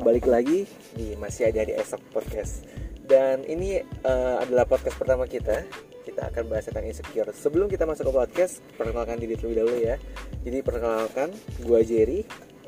balik 0.00 0.26
lagi 0.26 0.66
di 0.94 1.14
masih 1.14 1.50
ada 1.50 1.62
di 1.62 1.74
Esok 1.76 2.02
Podcast. 2.10 2.66
Dan 3.04 3.44
ini 3.44 3.84
uh, 4.02 4.40
adalah 4.40 4.64
podcast 4.64 4.96
pertama 4.96 5.28
kita. 5.28 5.62
Kita 6.04 6.32
akan 6.32 6.48
bahas 6.48 6.66
tentang 6.66 6.88
insecure. 6.88 7.28
Sebelum 7.36 7.68
kita 7.68 7.84
masuk 7.84 8.08
ke 8.08 8.12
podcast, 8.12 8.64
perkenalkan 8.76 9.20
diri 9.20 9.36
terlebih 9.36 9.60
dahulu 9.60 9.76
ya. 9.76 9.96
Jadi 10.42 10.58
perkenalkan, 10.64 11.28
gua 11.64 11.80
Jerry 11.84 12.24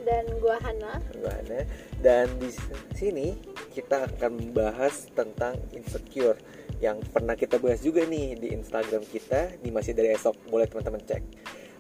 dan 0.07 0.25
gua 0.39 0.57
Hana. 0.63 1.03
Gua 1.19 1.33
Hana. 1.35 1.67
Dan 1.99 2.31
di 2.39 2.55
sini 2.95 3.35
kita 3.75 4.07
akan 4.07 4.39
membahas 4.39 5.11
tentang 5.11 5.59
insecure 5.75 6.39
yang 6.79 7.03
pernah 7.11 7.35
kita 7.35 7.57
bahas 7.59 7.83
juga 7.83 8.07
nih 8.07 8.37
di 8.37 8.53
Instagram 8.55 9.03
kita 9.09 9.59
di 9.59 9.73
masih 9.75 9.97
dari 9.97 10.15
esok 10.15 10.49
boleh 10.53 10.71
teman-teman 10.71 11.03
cek. 11.03 11.23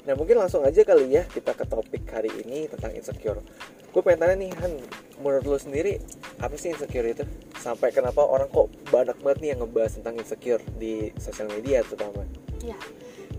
Nah 0.06 0.14
mungkin 0.14 0.38
langsung 0.38 0.62
aja 0.62 0.86
kali 0.86 1.10
ya 1.10 1.26
kita 1.26 1.50
ke 1.50 1.66
topik 1.66 2.06
hari 2.14 2.30
ini 2.46 2.70
tentang 2.70 2.94
insecure. 2.94 3.42
Gue 3.90 4.00
pengen 4.06 4.22
tanya 4.22 4.36
nih 4.38 4.50
Han, 4.62 4.72
menurut 5.18 5.44
lo 5.50 5.58
sendiri 5.58 5.98
apa 6.38 6.54
sih 6.54 6.70
insecure 6.70 7.10
itu? 7.10 7.26
Sampai 7.58 7.90
kenapa 7.90 8.22
orang 8.22 8.46
kok 8.46 8.70
banyak 8.94 9.18
banget 9.18 9.38
nih 9.42 9.48
yang 9.56 9.60
ngebahas 9.66 9.98
tentang 9.98 10.14
insecure 10.14 10.62
di 10.78 11.10
sosial 11.18 11.50
media 11.50 11.82
terutama? 11.82 12.22
Ya, 12.62 12.78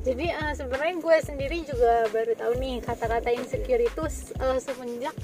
jadi 0.04 0.36
uh, 0.40 0.54
sebenarnya 0.56 1.00
gue 1.00 1.18
sendiri 1.24 1.58
juga 1.64 2.12
baru 2.12 2.36
tahu 2.36 2.54
nih 2.60 2.84
kata-kata 2.84 3.32
insecure 3.32 3.84
itu 3.88 4.04
uh, 4.44 4.60
semenjak 4.60 5.16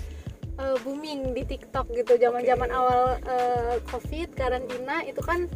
uh, 0.60 0.80
booming 0.84 1.36
di 1.36 1.44
TikTok 1.44 1.92
gitu. 1.92 2.20
Zaman-zaman 2.20 2.70
okay. 2.72 2.80
awal 2.80 3.02
uh, 3.28 3.76
COVID 3.92 4.32
karantina 4.36 5.04
itu 5.04 5.20
kan 5.20 5.52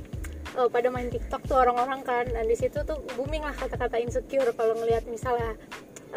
uh, 0.57 0.67
pada 0.67 0.89
main 0.89 1.07
TikTok 1.07 1.45
tuh 1.45 1.61
orang-orang 1.61 2.01
kan. 2.01 2.25
Dan 2.25 2.49
di 2.49 2.57
situ 2.57 2.81
tuh 2.81 2.97
booming 3.13 3.45
lah 3.45 3.53
kata-kata 3.53 4.01
insecure 4.01 4.49
kalau 4.57 4.73
ngelihat 4.81 5.05
misalnya 5.05 5.53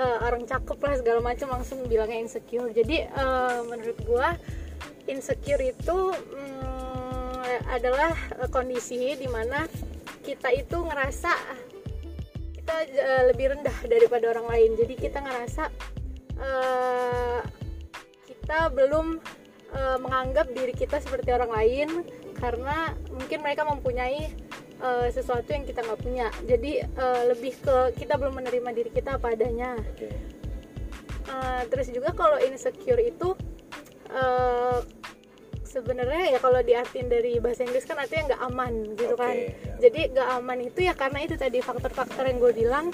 uh, 0.01 0.25
orang 0.25 0.49
cakep 0.49 0.79
lah 0.81 0.95
segala 0.97 1.21
macam 1.21 1.53
langsung 1.53 1.85
bilangnya 1.87 2.25
insecure. 2.25 2.73
Jadi 2.73 3.05
uh, 3.15 3.61
menurut 3.69 3.99
gua 4.09 4.35
insecure 5.05 5.61
itu 5.61 5.99
um, 6.17 7.45
adalah 7.71 8.17
kondisi 8.51 9.15
di 9.19 9.29
mana 9.29 9.69
kita 10.25 10.53
itu 10.55 10.77
ngerasa 10.81 11.33
kita 12.57 12.75
uh, 12.87 13.23
lebih 13.33 13.57
rendah 13.57 13.77
daripada 13.87 14.33
orang 14.33 14.47
lain. 14.49 14.71
Jadi 14.81 14.95
kita 14.97 15.19
ngerasa 15.21 15.65
uh, 16.39 17.41
kita 18.29 18.71
belum 18.73 19.21
uh, 19.75 19.99
menganggap 20.03 20.51
diri 20.53 20.75
kita 20.75 20.99
seperti 20.99 21.31
orang 21.35 21.51
lain 21.51 21.89
karena 22.39 22.95
mungkin 23.13 23.39
mereka 23.45 23.63
mempunyai 23.69 24.33
uh, 24.81 25.09
sesuatu 25.13 25.51
yang 25.53 25.65
kita 25.69 25.85
nggak 25.85 26.01
punya. 26.01 26.27
Jadi 26.45 26.83
uh, 26.97 27.23
lebih 27.31 27.55
ke 27.61 27.77
kita 28.01 28.17
belum 28.17 28.41
menerima 28.41 28.71
diri 28.73 28.91
kita 28.91 29.21
apa 29.21 29.37
adanya. 29.37 29.77
Uh, 31.31 31.63
terus 31.71 31.93
juga 31.95 32.11
kalau 32.11 32.43
insecure 32.43 32.99
itu 32.99 33.39
uh, 34.11 34.83
sebenarnya 35.71 36.35
ya 36.35 36.39
kalau 36.43 36.59
diartin 36.67 37.07
dari 37.07 37.39
bahasa 37.39 37.63
Inggris 37.63 37.87
kan 37.87 38.03
artinya 38.03 38.35
nggak 38.35 38.43
aman 38.51 38.73
gitu 38.99 39.15
okay, 39.15 39.23
kan 39.23 39.37
yeah. 39.39 39.79
jadi 39.79 40.01
nggak 40.11 40.29
aman 40.43 40.59
itu 40.67 40.81
ya 40.83 40.95
karena 40.99 41.19
itu 41.23 41.35
tadi 41.39 41.59
faktor-faktor 41.63 42.27
yang 42.27 42.43
gue 42.43 42.53
bilang 42.59 42.87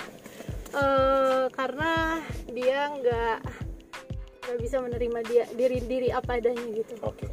uh, 0.76 1.48
karena 1.56 2.20
dia 2.52 2.92
nggak 2.92 3.38
nggak 4.46 4.58
bisa 4.62 4.76
menerima 4.78 5.18
dia 5.26 5.44
diri 5.52 5.78
diri 5.82 6.08
apa 6.14 6.38
adanya 6.38 6.66
gitu 6.70 6.94
okay 7.02 7.28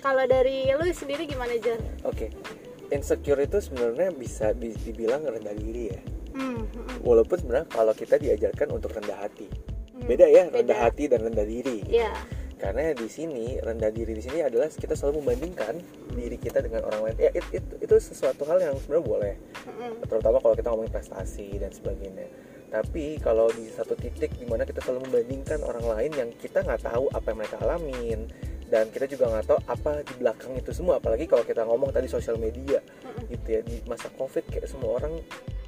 kalau 0.00 0.24
dari 0.24 0.64
lu 0.72 0.88
sendiri 0.96 1.28
gimana 1.28 1.52
Jan? 1.60 1.76
Oke, 2.08 2.28
okay. 2.28 2.28
insecure 2.88 3.36
itu 3.44 3.60
sebenarnya 3.60 4.08
bisa 4.16 4.56
dibilang 4.56 5.28
rendah 5.28 5.52
diri 5.52 5.92
ya. 5.92 6.00
Hmm, 6.32 6.64
hmm. 6.64 7.04
Walaupun 7.04 7.36
sebenarnya 7.36 7.68
kalau 7.68 7.92
kita 7.92 8.16
diajarkan 8.16 8.72
untuk 8.72 8.96
rendah 8.96 9.20
hati, 9.20 9.44
hmm, 9.44 10.08
beda 10.08 10.24
ya 10.24 10.48
beda. 10.48 10.56
rendah 10.64 10.78
hati 10.80 11.04
dan 11.04 11.20
rendah 11.20 11.44
diri. 11.44 11.84
Yeah. 11.84 12.16
Karena 12.56 12.92
di 12.92 13.08
sini 13.08 13.60
rendah 13.60 13.92
diri 13.92 14.12
di 14.16 14.24
sini 14.24 14.44
adalah 14.44 14.68
kita 14.72 14.92
selalu 14.92 15.24
membandingkan 15.24 15.80
diri 16.12 16.36
kita 16.36 16.64
dengan 16.64 16.84
orang 16.88 17.08
lain. 17.08 17.16
Ya 17.20 17.30
itu, 17.36 17.60
itu, 17.60 17.72
itu 17.80 17.94
sesuatu 18.00 18.48
hal 18.48 18.60
yang 18.60 18.76
sebenarnya 18.80 19.04
boleh, 19.04 19.34
hmm. 19.68 20.08
terutama 20.08 20.40
kalau 20.40 20.56
kita 20.56 20.68
ngomongin 20.72 20.92
prestasi 20.92 21.60
dan 21.60 21.72
sebagainya. 21.76 22.24
Tapi 22.70 23.18
kalau 23.18 23.50
di 23.50 23.66
satu 23.68 23.98
titik 23.98 24.38
di 24.38 24.46
mana 24.46 24.62
kita 24.62 24.78
selalu 24.78 25.10
membandingkan 25.10 25.58
orang 25.66 25.84
lain 25.90 26.10
yang 26.14 26.30
kita 26.38 26.62
nggak 26.62 26.86
tahu 26.86 27.10
apa 27.10 27.26
yang 27.34 27.38
mereka 27.42 27.56
alamin, 27.58 28.30
dan 28.70 28.86
kita 28.94 29.10
juga 29.10 29.26
nggak 29.26 29.46
tahu 29.50 29.60
apa 29.66 29.92
di 30.06 30.14
belakang 30.22 30.54
itu 30.54 30.70
semua 30.70 31.02
apalagi 31.02 31.26
kalau 31.26 31.42
kita 31.42 31.66
ngomong 31.66 31.90
tadi 31.90 32.06
sosial 32.06 32.38
media 32.38 32.78
gitu 33.26 33.46
ya 33.50 33.60
di 33.66 33.82
masa 33.90 34.06
covid 34.14 34.46
kayak 34.46 34.70
semua 34.70 35.02
orang 35.02 35.18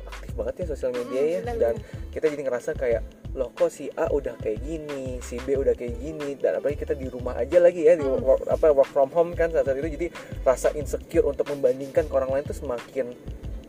aktif 0.06 0.30
banget 0.38 0.54
ya 0.62 0.66
sosial 0.70 0.94
media 0.94 1.22
ya 1.26 1.40
dan 1.58 1.74
kita 2.14 2.30
jadi 2.30 2.46
ngerasa 2.46 2.78
kayak 2.78 3.02
loh 3.34 3.50
kok 3.50 3.74
si 3.74 3.90
A 3.98 4.06
udah 4.06 4.38
kayak 4.38 4.62
gini 4.62 5.18
si 5.18 5.40
B 5.42 5.58
udah 5.58 5.74
kayak 5.74 5.98
gini 5.98 6.38
dan 6.38 6.62
apalagi 6.62 6.78
kita 6.86 6.94
di 6.94 7.10
rumah 7.10 7.34
aja 7.34 7.58
lagi 7.58 7.90
ya 7.90 7.98
di 7.98 8.06
work, 8.06 8.46
apa 8.46 8.70
work 8.70 8.90
from 8.94 9.10
home 9.10 9.34
kan 9.34 9.50
saat, 9.50 9.66
saat 9.66 9.82
itu. 9.82 9.98
Jadi 9.98 10.06
rasa 10.46 10.68
insecure 10.78 11.26
untuk 11.26 11.50
membandingkan 11.50 12.06
ke 12.06 12.12
orang 12.14 12.30
lain 12.30 12.44
tuh 12.46 12.54
semakin 12.54 13.10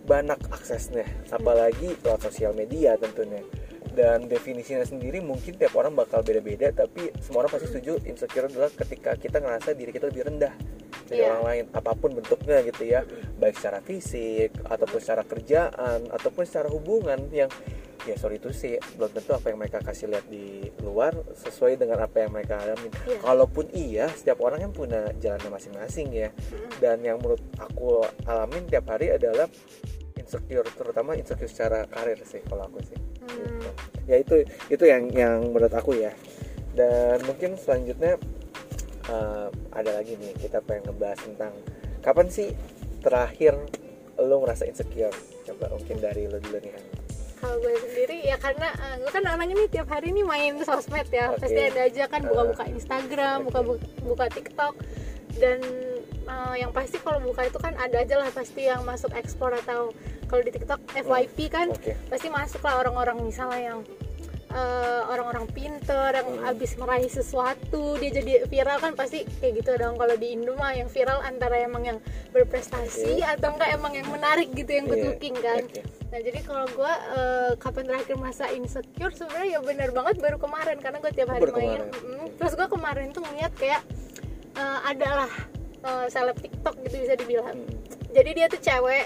banyak 0.04 0.40
aksesnya 0.52 1.08
apalagi 1.32 1.96
lewat 2.04 2.28
sosial 2.28 2.52
media 2.52 3.00
tentunya 3.00 3.44
dan 3.94 4.26
definisinya 4.26 4.84
sendiri 4.84 5.22
mungkin 5.22 5.54
tiap 5.56 5.78
orang 5.78 5.94
bakal 5.94 6.26
beda-beda 6.26 6.74
tapi 6.74 7.14
semua 7.22 7.46
orang 7.46 7.54
pasti 7.56 7.70
setuju 7.70 8.02
insecure 8.10 8.50
adalah 8.50 8.74
ketika 8.74 9.14
kita 9.16 9.38
ngerasa 9.38 9.78
diri 9.78 9.94
kita 9.94 10.10
lebih 10.10 10.34
rendah 10.34 10.54
dari 11.06 11.22
yeah. 11.22 11.30
orang 11.30 11.44
lain 11.46 11.64
apa 11.78 11.92
pun 11.94 12.12
bentuknya 12.18 12.58
gitu 12.66 12.84
ya 12.90 13.06
baik 13.38 13.54
secara 13.54 13.80
fisik 13.86 14.50
ataupun 14.66 14.98
secara 14.98 15.24
kerjaan 15.24 16.10
ataupun 16.10 16.44
secara 16.44 16.68
hubungan 16.74 17.30
yang 17.30 17.52
ya 18.04 18.20
sorry 18.20 18.36
itu 18.36 18.52
sih 18.52 18.76
belum 19.00 19.12
tentu 19.16 19.32
apa 19.32 19.48
yang 19.48 19.60
mereka 19.60 19.80
kasih 19.80 20.12
lihat 20.12 20.28
di 20.28 20.68
luar 20.84 21.16
sesuai 21.40 21.80
dengan 21.80 22.04
apa 22.04 22.28
yang 22.28 22.36
mereka 22.36 22.60
alami. 22.60 22.92
Yeah. 23.08 23.22
Kalaupun 23.24 23.66
iya, 23.72 24.06
setiap 24.12 24.44
orang 24.44 24.68
kan 24.68 24.72
punya 24.76 25.02
jalannya 25.24 25.50
masing-masing 25.50 26.12
ya. 26.12 26.30
Dan 26.84 27.00
yang 27.00 27.24
menurut 27.24 27.40
aku 27.56 28.04
alamin 28.28 28.68
tiap 28.68 28.92
hari 28.92 29.16
adalah 29.16 29.48
insecure 30.24 30.68
terutama 30.74 31.20
insecure 31.20 31.52
secara 31.52 31.84
karir 31.92 32.18
sih 32.24 32.40
kalau 32.48 32.66
aku 32.66 32.80
sih. 32.88 33.00
Hmm. 33.24 33.60
gitu. 33.60 33.70
ya 34.08 34.16
itu 34.20 34.36
itu 34.72 34.84
yang 34.88 35.12
yang 35.12 35.52
menurut 35.52 35.76
aku 35.76 36.00
ya. 36.00 36.16
Dan 36.74 37.22
mungkin 37.28 37.60
selanjutnya 37.60 38.18
uh, 39.12 39.52
ada 39.76 39.92
lagi 40.00 40.16
nih 40.18 40.34
kita 40.40 40.64
pengen 40.64 40.90
ngebahas 40.90 41.20
tentang 41.22 41.54
kapan 42.02 42.28
sih 42.32 42.50
terakhir 43.04 43.60
lo 44.18 44.42
ngerasa 44.42 44.66
insecure? 44.66 45.14
Coba 45.44 45.70
mungkin 45.76 46.00
dari 46.00 46.26
lo 46.32 46.40
dulu 46.40 46.58
nih 46.64 47.04
kalau 47.44 47.60
gue 47.60 47.76
sendiri 47.76 48.24
ya 48.24 48.40
karena 48.40 48.72
uh, 48.72 48.96
gue 49.04 49.12
kan 49.12 49.24
anaknya 49.28 49.56
nih 49.60 49.70
tiap 49.76 49.92
hari 49.92 50.16
nih 50.16 50.24
main 50.24 50.56
sosmed 50.64 51.12
ya. 51.12 51.36
Okay. 51.36 51.44
pasti 51.44 51.60
ada 51.60 51.82
aja 51.92 52.04
kan 52.08 52.22
buka-buka 52.24 52.64
Instagram 52.72 53.38
buka 53.52 53.60
buka 54.08 54.26
TikTok. 54.32 54.80
Dan 55.36 55.60
uh, 56.28 56.56
yang 56.58 56.72
pasti 56.76 57.00
kalau 57.00 57.20
buka 57.24 57.48
itu 57.48 57.60
kan 57.60 57.74
ada 57.80 58.02
aja 58.02 58.20
lah 58.20 58.30
pasti 58.32 58.68
yang 58.68 58.84
masuk 58.84 59.12
ekspor 59.16 59.56
atau 59.64 59.92
kalau 60.28 60.42
di 60.42 60.52
TikTok 60.52 60.82
FYP 60.98 61.38
kan 61.52 61.68
okay. 61.70 61.94
pasti 62.10 62.28
masuk 62.34 62.62
lah 62.66 62.82
orang-orang 62.82 63.22
misalnya 63.22 63.62
yang 63.62 63.80
eh, 64.54 65.02
orang-orang 65.10 65.50
pinter 65.50 66.14
yang 66.14 66.30
hmm. 66.30 66.50
abis 66.54 66.78
meraih 66.78 67.10
sesuatu 67.10 67.98
dia 67.98 68.14
jadi 68.14 68.46
viral 68.46 68.78
kan 68.78 68.94
pasti 68.94 69.26
kayak 69.42 69.62
gitu 69.62 69.78
dong 69.78 69.98
kalau 69.98 70.14
di 70.14 70.38
Indo 70.38 70.54
mah 70.54 70.78
yang 70.78 70.90
viral 70.90 71.26
antara 71.26 71.58
emang 71.62 71.84
yang 71.86 72.00
berprestasi 72.32 73.22
okay. 73.22 73.34
atau 73.34 73.58
enggak 73.58 73.70
emang 73.74 73.94
yang 73.98 74.08
menarik 74.14 74.54
gitu 74.54 74.70
yang 74.70 74.86
good 74.86 75.02
looking 75.02 75.34
kan 75.38 75.66
okay. 75.66 75.82
nah 76.14 76.22
jadi 76.22 76.40
kalau 76.46 76.66
gue 76.70 76.94
uh, 77.18 77.52
kapan 77.58 77.84
terakhir 77.90 78.16
masa 78.22 78.46
insecure 78.54 79.14
sebenarnya 79.14 79.58
ya 79.58 79.60
benar 79.66 79.90
banget 79.90 80.16
baru 80.22 80.38
kemarin 80.38 80.78
karena 80.78 80.98
gue 81.02 81.12
tiap 81.14 81.30
hari 81.34 81.50
main 81.50 81.82
mm, 81.90 82.26
terus 82.38 82.54
gue 82.54 82.68
kemarin 82.70 83.10
tuh 83.10 83.26
ngeliat 83.26 83.54
kayak 83.58 83.82
uh, 84.58 84.80
adalah 84.86 85.30
uh, 85.84 86.06
seleb 86.10 86.38
TikTok 86.40 86.76
gitu 86.88 86.96
bisa 87.04 87.14
dibilang 87.20 87.54
hmm. 87.54 88.12
jadi 88.16 88.30
dia 88.34 88.46
tuh 88.50 88.62
cewek 88.64 89.06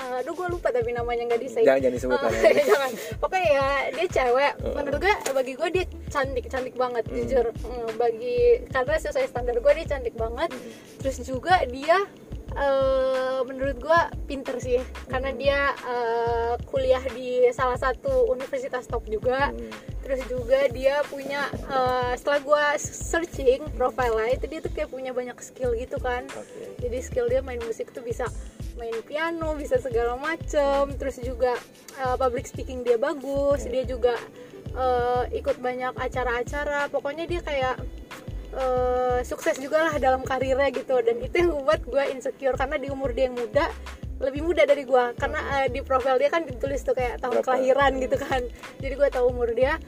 uh, 0.00 0.20
aduh 0.20 0.32
gue 0.32 0.48
lupa 0.48 0.68
tapi 0.72 0.90
namanya 0.96 1.28
nggak 1.28 1.40
disay 1.40 1.62
jangan 1.64 1.80
jangan 1.84 1.96
disebut 1.96 2.18
uh, 2.18 2.30
ya. 2.32 2.42
jangan 2.72 2.90
pokoknya 3.20 3.48
ya 3.52 3.68
dia 3.94 4.06
cewek 4.08 4.52
uh. 4.64 4.74
menurut 4.74 4.98
gue 5.00 5.14
bagi 5.36 5.52
gue 5.54 5.68
dia 5.70 5.84
cantik 6.08 6.44
cantik 6.48 6.74
banget 6.74 7.04
hmm. 7.06 7.14
jujur 7.14 7.46
uh, 7.52 7.90
bagi 8.00 8.64
karena 8.72 8.94
sesuai 8.96 9.26
standar 9.28 9.56
gue 9.56 9.72
dia 9.76 9.86
cantik 9.86 10.14
banget 10.16 10.50
hmm. 10.50 10.72
terus 11.04 11.16
juga 11.22 11.54
dia 11.68 11.98
uh, 12.56 13.40
menurut 13.46 13.76
gue 13.78 14.00
pinter 14.30 14.56
sih 14.62 14.80
karena 15.10 15.30
dia 15.34 15.60
uh, 15.86 16.54
kuliah 16.70 17.02
di 17.12 17.46
salah 17.50 17.76
satu 17.76 18.30
universitas 18.30 18.86
top 18.86 19.06
juga. 19.06 19.50
Hmm. 19.50 19.72
terus 20.00 20.26
juga 20.26 20.66
dia 20.74 21.06
punya 21.06 21.46
uh, 21.70 22.10
setelah 22.18 22.42
gue 22.42 22.64
searching 22.82 23.62
profile 23.78 24.18
itu 24.26 24.42
dia 24.50 24.58
tuh 24.58 24.72
kayak 24.74 24.90
punya 24.90 25.14
banyak 25.14 25.38
skill 25.38 25.70
gitu 25.78 26.02
kan. 26.02 26.26
Okay. 26.26 26.66
jadi 26.82 26.98
skill 26.98 27.26
dia 27.30 27.38
main 27.46 27.62
musik 27.62 27.94
tuh 27.94 28.02
bisa 28.02 28.26
main 28.80 28.96
piano 29.04 29.52
bisa 29.54 29.76
segala 29.76 30.16
macem. 30.16 30.96
Terus 30.96 31.20
juga 31.20 31.52
uh, 32.00 32.16
public 32.16 32.48
speaking 32.48 32.80
dia 32.80 32.96
bagus. 32.96 33.68
Dia 33.68 33.84
juga 33.84 34.16
uh, 34.72 35.28
ikut 35.30 35.60
banyak 35.60 35.92
acara-acara. 36.00 36.88
Pokoknya 36.88 37.28
dia 37.28 37.44
kayak 37.44 37.76
uh, 38.56 39.18
sukses 39.22 39.58
juga 39.58 39.86
lah 39.90 39.94
dalam 40.00 40.22
karirnya 40.22 40.68
gitu. 40.74 40.98
Dan 41.02 41.20
itu 41.22 41.34
yang 41.46 41.50
membuat 41.54 41.84
gue 41.84 42.04
insecure 42.14 42.56
karena 42.56 42.76
di 42.76 42.88
umur 42.88 43.14
dia 43.14 43.28
yang 43.30 43.36
muda 43.36 43.68
lebih 44.20 44.44
muda 44.44 44.68
dari 44.68 44.84
gue 44.84 45.04
karena 45.16 45.40
uh, 45.40 45.66
di 45.72 45.80
profil 45.80 46.20
dia 46.20 46.28
kan 46.28 46.44
ditulis 46.44 46.84
tuh 46.84 46.92
kayak 46.92 47.24
tahun 47.24 47.40
Berapa? 47.40 47.46
kelahiran 47.46 47.92
gitu 48.00 48.16
kan. 48.20 48.42
Jadi 48.82 48.94
gue 48.94 49.08
tahu 49.08 49.24
umur 49.32 49.48
dia 49.56 49.80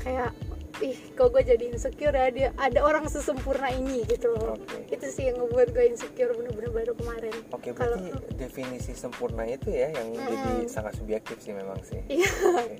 kayak 0.00 0.32
ih 0.78 0.94
kok 1.18 1.34
gue 1.34 1.42
jadi 1.42 1.64
insecure 1.74 2.14
ya? 2.14 2.28
Dia 2.30 2.48
ada 2.54 2.80
orang 2.86 3.10
sesempurna 3.10 3.68
ini 3.74 4.06
gitu 4.06 4.30
loh. 4.34 4.54
Oke. 4.56 4.94
itu 4.94 5.06
sih 5.10 5.28
yang 5.30 5.42
ngebuat 5.42 5.68
gue 5.74 5.84
insecure 5.90 6.32
bener-bener 6.38 6.70
baru 6.70 6.92
kemarin. 6.94 7.34
Oke, 7.50 7.74
kalau 7.74 7.98
berarti 7.98 8.38
definisi 8.38 8.92
sempurna 8.94 9.44
itu 9.44 9.74
ya 9.74 9.90
yang 9.90 10.14
jadi 10.14 10.70
sangat 10.70 10.94
subjektif 10.96 11.36
sih 11.42 11.52
memang 11.52 11.78
sih. 11.82 12.00
iya. 12.08 12.30
Oke, 12.54 12.76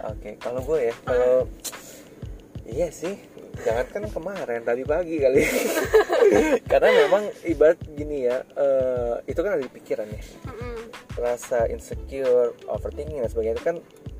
Oke, 0.00 0.30
kalau 0.42 0.60
gue 0.64 0.90
ya, 0.90 0.94
kalau 1.06 1.46
iya 2.66 2.88
sih, 2.90 3.14
jangan 3.62 3.86
kan 3.88 4.04
kemarin 4.10 4.60
tadi 4.64 4.82
pagi 4.84 5.16
kali. 5.20 5.42
Karena 6.70 6.88
memang 7.06 7.24
ibarat 7.46 7.78
gini 7.92 8.26
ya, 8.26 8.42
eh, 8.56 9.14
itu 9.28 9.40
kan 9.40 9.56
ada 9.56 9.62
di 9.64 9.72
pikiran 9.72 10.06
ya. 10.08 10.22
Mm-mm. 10.48 10.76
Rasa 11.20 11.68
insecure, 11.68 12.56
overthinking 12.66 13.20
dan 13.20 13.30
sebagainya 13.30 13.56
itu 13.60 13.64
kan 13.64 13.76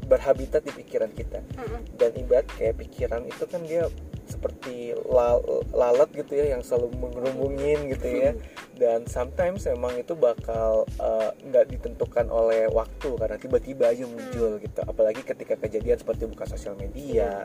berhabitat 0.06 0.62
di 0.66 0.72
pikiran 0.74 1.10
kita. 1.14 1.40
Mm-mm. 1.56 1.80
Dan 1.96 2.10
ibarat 2.18 2.46
kayak 2.56 2.80
pikiran 2.80 3.24
itu 3.26 3.44
kan 3.46 3.60
dia 3.64 3.86
seperti 4.30 4.94
lal- 5.10 5.66
lalat 5.74 6.08
gitu 6.14 6.38
ya 6.38 6.54
yang 6.56 6.62
selalu 6.62 6.94
mengerumungin 6.96 7.90
gitu 7.90 8.06
ya. 8.06 8.32
Dan 8.78 9.04
sometimes 9.10 9.68
memang 9.68 9.98
itu 10.00 10.16
bakal 10.16 10.88
uh, 11.02 11.30
nggak 11.44 11.68
ditentukan 11.68 12.32
oleh 12.32 12.70
waktu 12.70 13.10
karena 13.18 13.36
tiba-tiba 13.36 13.92
aja 13.92 14.06
muncul 14.06 14.56
gitu. 14.62 14.80
Apalagi 14.86 15.20
ketika 15.26 15.58
kejadian 15.58 15.98
seperti 16.00 16.30
buka 16.30 16.48
sosial 16.48 16.78
media 16.78 17.44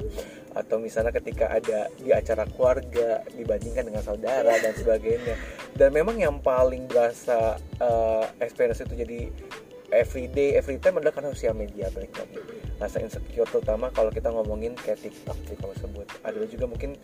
atau 0.56 0.80
misalnya 0.80 1.12
ketika 1.12 1.52
ada 1.52 1.92
di 2.00 2.14
acara 2.14 2.48
keluarga 2.48 3.26
dibandingkan 3.36 3.90
dengan 3.90 4.04
saudara 4.06 4.56
dan 4.62 4.74
sebagainya. 4.78 5.36
Dan 5.76 5.92
memang 5.92 6.16
yang 6.22 6.40
paling 6.40 6.88
berasa 6.88 7.60
uh, 7.84 8.26
experience 8.40 8.80
itu 8.80 8.96
jadi 8.96 9.20
everyday 9.92 10.58
every 10.58 10.80
time 10.80 10.98
adalah 10.98 11.14
karena 11.14 11.32
sosial 11.32 11.56
media 11.56 11.88
balik 11.94 12.12
lagi 12.18 12.55
rasa 12.75 13.00
insecure 13.00 13.48
terutama 13.48 13.88
kalau 13.95 14.12
kita 14.12 14.27
ngomongin 14.31 14.75
kayak 14.75 15.00
TikTok 15.00 15.38
sih 15.48 15.56
kalau 15.56 15.75
sebut. 15.80 16.07
Ada 16.24 16.44
juga 16.48 16.66
mungkin 16.68 16.95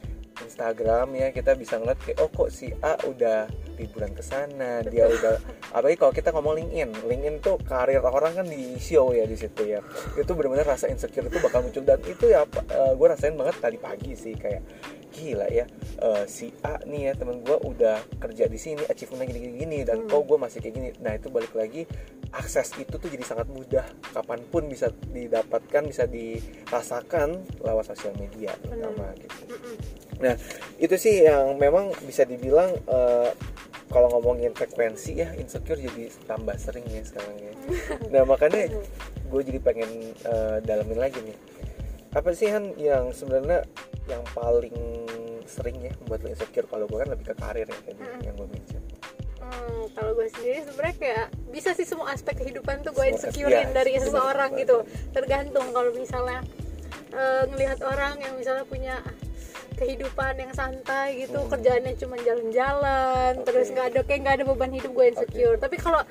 Instagram 0.41 1.13
ya 1.13 1.29
kita 1.29 1.53
bisa 1.53 1.77
ngeliat 1.77 1.99
kayak 2.01 2.17
oh 2.23 2.29
kok 2.31 2.49
si 2.49 2.73
A 2.81 2.97
udah 3.05 3.45
liburan 3.77 4.09
ke 4.15 4.23
sana 4.25 4.81
dia 4.81 5.05
udah 5.05 5.37
apalagi 5.69 5.97
kalau 6.01 6.13
kita 6.13 6.29
ngomong 6.33 6.57
LinkedIn 6.57 6.91
LinkedIn 7.05 7.35
tuh 7.45 7.55
karir 7.61 8.01
orang 8.01 8.33
kan 8.41 8.47
di 8.49 8.75
show 8.81 9.13
ya 9.13 9.23
di 9.29 9.37
situ 9.37 9.69
ya. 9.69 9.79
Itu 10.17 10.33
benar-benar 10.33 10.75
rasa 10.75 10.89
insecure 10.89 11.29
itu 11.29 11.37
bakal 11.39 11.61
muncul. 11.61 11.83
Dan 11.85 12.01
itu 12.03 12.31
ya 12.31 12.43
gue 12.71 13.07
rasain 13.07 13.37
banget 13.37 13.55
tadi 13.61 13.77
pagi 13.77 14.11
sih 14.17 14.33
kayak 14.35 14.63
gila 15.11 15.47
ya. 15.51 15.67
Eh, 16.01 16.25
si 16.25 16.49
A 16.63 16.79
nih 16.87 17.11
ya 17.11 17.13
temen 17.13 17.43
gue 17.43 17.57
udah 17.61 17.99
kerja 18.17 18.47
di 18.47 18.57
sini 18.57 18.81
achievementnya 18.87 19.35
gini-gini 19.35 19.55
gini, 19.61 19.79
dan 19.83 20.07
kok 20.07 20.23
gue 20.25 20.37
masih 20.39 20.63
kayak 20.63 20.75
gini. 20.75 20.89
Nah 21.03 21.19
itu 21.19 21.27
balik 21.27 21.53
lagi 21.53 21.85
akses 22.31 22.71
itu 22.79 22.95
tuh 22.95 23.09
jadi 23.11 23.23
sangat 23.27 23.51
mudah. 23.51 23.85
Kapan 24.15 24.39
pun 24.47 24.65
bisa 24.71 24.89
didapatkan 25.11 25.83
bisa 25.83 26.07
dirasakan 26.07 27.43
lewat 27.59 27.91
sosial 27.91 28.15
media 28.15 28.55
terutama 28.63 29.11
gitu. 29.19 29.43
Mm-mm. 29.51 29.75
nah 30.21 30.37
itu 30.77 30.95
sih 31.01 31.25
yang 31.25 31.57
memang 31.57 31.89
bisa 32.05 32.21
dibilang 32.29 32.69
eh, 32.77 33.33
kalau 33.91 34.07
ngomongin 34.13 34.53
frekuensi 34.53 35.17
ya 35.17 35.33
insecure 35.35 35.81
jadi 35.81 36.13
tambah 36.29 36.55
sering 36.55 36.85
ya 36.87 37.03
sekarang 37.03 37.35
ya. 37.41 37.53
Nah 38.13 38.23
makanya 38.23 38.71
gue 39.27 39.41
jadi 39.43 39.59
pengen 39.59 40.15
eh, 40.23 40.57
dalamin 40.63 40.99
lagi 40.99 41.19
nih. 41.25 41.37
Apa 42.15 42.35
sih 42.35 42.51
Han 42.51 42.75
yang 42.75 43.11
sebenarnya 43.15 43.67
yang 44.09 44.23
paling 44.33 44.73
sering 45.45 45.77
ya 45.83 45.91
membuat 46.01 46.23
lo 46.25 46.29
insecure. 46.31 46.65
Kalau 46.65 46.85
gue 46.87 46.97
kan 46.97 47.09
lebih 47.11 47.25
ke 47.31 47.35
karir 47.35 47.67
ya 47.67 47.77
tadi 47.85 48.03
yang 48.25 48.35
gue 48.39 48.47
mention. 48.49 48.81
Hmm, 49.41 49.83
kalau 49.97 50.15
gue 50.15 50.27
sendiri 50.31 50.63
sebenarnya 50.63 50.95
kayak 50.95 51.25
bisa 51.51 51.75
sih 51.75 51.83
semua 51.83 52.13
aspek 52.13 52.39
kehidupan 52.39 52.85
tuh 52.85 52.95
gue 52.95 53.05
insecurein 53.11 53.73
aspek, 53.73 53.77
dari 53.77 53.91
ya, 53.97 54.05
seseorang 54.05 54.49
bener 54.55 54.61
gitu. 54.63 54.77
Tergantung 55.11 55.67
kalau 55.75 55.91
misalnya 55.91 56.39
eh, 57.11 57.43
ngelihat 57.51 57.79
orang 57.83 58.15
yang 58.23 58.33
misalnya 58.39 58.63
punya 58.63 58.95
kehidupan 59.75 60.37
yang 60.37 60.53
santai 60.53 61.25
gitu 61.25 61.41
Hmm. 61.41 61.49
kerjaannya 61.57 61.97
cuma 61.97 62.13
jalan-jalan 62.21 63.33
Oke. 63.41 63.45
terus 63.49 63.67
nggak 63.73 63.87
ada 63.91 63.99
kayak 64.05 64.19
nggak 64.21 64.35
ada 64.39 64.45
beban 64.45 64.71
hidup 64.71 64.91
gue 64.93 65.05
insecure. 65.09 65.57
Tapi 65.57 65.75
kalau 65.81 66.01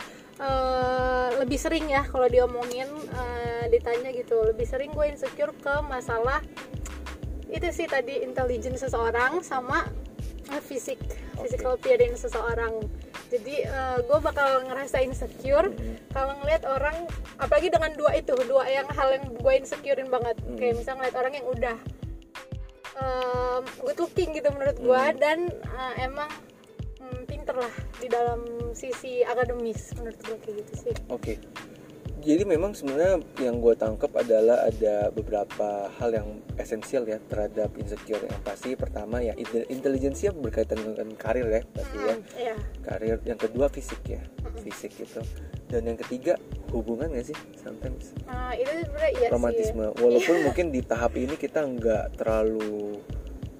eh, 0.42 1.28
lebih 1.40 1.56
sering 1.56 1.86
ya 1.88 2.02
kalau 2.04 2.26
diomongin 2.26 2.90
eh, 3.14 3.64
ditanya 3.70 4.10
gitu 4.12 4.42
lebih 4.42 4.66
sering 4.66 4.90
gue 4.92 5.06
insecure 5.06 5.54
ke 5.54 5.74
masalah 5.86 6.42
itu 7.50 7.68
sih 7.74 7.86
tadi 7.90 8.22
intelligence 8.22 8.86
seseorang 8.86 9.42
sama 9.44 9.86
eh, 10.50 10.62
fisik. 10.62 10.98
Physical 11.40 11.76
appearance 11.76 12.26
seseorang. 12.26 12.84
Jadi 13.30 13.62
gue 14.10 14.18
bakal 14.18 14.66
ngerasa 14.66 15.06
insecure 15.06 15.70
kalau 16.10 16.34
ngelihat 16.42 16.66
orang 16.66 17.06
apalagi 17.38 17.70
dengan 17.70 17.94
dua 17.94 18.18
itu 18.18 18.34
dua 18.42 18.66
yang 18.66 18.90
hal 18.90 19.06
yang 19.14 19.24
gue 19.38 19.52
insecurein 19.54 20.10
banget. 20.10 20.34
Hmm. 20.42 20.58
kayak 20.58 20.74
misal 20.82 20.98
ngeliat 20.98 21.14
orang 21.14 21.32
yang 21.38 21.46
udah 21.46 21.76
um, 23.00 23.62
good 23.82 23.98
looking 23.98 24.30
gitu 24.36 24.48
menurut 24.52 24.78
gue 24.78 25.02
dan 25.18 25.48
uh, 25.72 25.94
emang 26.00 26.30
mm, 27.00 27.20
pinter 27.26 27.56
lah 27.56 27.74
di 27.98 28.06
dalam 28.08 28.40
sisi 28.76 29.24
akademis 29.24 29.96
menurut 29.98 30.18
gue 30.24 30.36
kayak 30.44 30.56
gitu 30.64 30.72
sih. 30.88 30.94
Oke. 31.10 31.40
Jadi 32.20 32.44
memang 32.44 32.76
sebenarnya 32.76 33.16
yang 33.40 33.64
gue 33.64 33.74
tangkap 33.80 34.12
adalah 34.12 34.68
ada 34.68 35.08
beberapa 35.08 35.88
hal 35.96 36.10
yang 36.12 36.28
esensial 36.60 37.08
ya 37.08 37.16
terhadap 37.32 37.72
insecure 37.80 38.20
yang 38.20 38.40
pasti. 38.44 38.76
Pertama 38.76 39.24
ya 39.24 39.32
inte- 39.40 39.64
intelijensia 39.72 40.30
berkaitan 40.36 40.84
dengan 40.84 41.16
karir 41.16 41.48
ya 41.48 41.62
pasti 41.72 41.96
ya. 41.96 42.16
Iya. 42.36 42.54
Karir 42.84 43.18
yang 43.24 43.40
kedua 43.40 43.72
fisik 43.72 44.04
ya 44.04 44.20
fisik 44.60 44.92
gitu. 45.00 45.24
Dan 45.70 45.86
yang 45.86 45.98
ketiga 45.98 46.36
hubungan 46.74 47.14
gak 47.14 47.30
sih 47.30 47.36
sometimes? 47.56 48.12
Uh, 48.28 48.52
itu 48.52 48.68
sebenarnya 48.68 49.10
iya 49.16 49.28
romantisme. 49.32 49.84
Sih 49.88 49.98
walaupun 50.02 50.36
mungkin 50.44 50.66
di 50.74 50.80
tahap 50.84 51.12
ini 51.16 51.34
kita 51.38 51.62
nggak 51.62 52.20
terlalu 52.20 53.00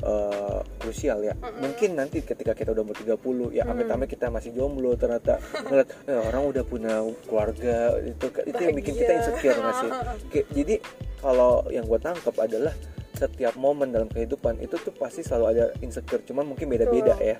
uh, 0.05 0.61
krusial 0.81 1.21
ya. 1.25 1.35
Mungkin 1.37 1.97
nanti 1.97 2.25
ketika 2.25 2.53
kita 2.57 2.73
udah 2.73 2.83
umur 2.85 2.97
30 2.97 3.57
ya 3.57 3.65
amit-amit 3.69 4.09
kita 4.09 4.33
masih 4.33 4.53
jomblo 4.53 4.97
ternyata. 4.97 5.41
Ngeliat 5.67 5.89
eh, 6.09 6.21
orang 6.21 6.43
udah 6.51 6.65
punya 6.65 6.95
keluarga 7.27 7.97
itu 8.03 8.27
itu 8.47 8.61
yang 8.61 8.75
bikin 8.77 8.95
kita 8.97 9.13
insecure 9.21 9.59
nggak 9.59 9.77
sih? 9.81 9.91
Oke, 10.27 10.41
jadi 10.53 10.75
kalau 11.21 11.65
yang 11.69 11.85
gue 11.85 12.01
tangkap 12.01 12.35
adalah 12.41 12.73
setiap 13.11 13.53
momen 13.61 13.93
dalam 13.93 14.09
kehidupan 14.09 14.65
itu 14.65 14.81
tuh 14.81 14.97
pasti 14.97 15.21
selalu 15.21 15.47
ada 15.53 15.65
insecure 15.85 16.25
cuman 16.25 16.57
mungkin 16.57 16.73
beda-beda 16.73 17.21
ya. 17.21 17.37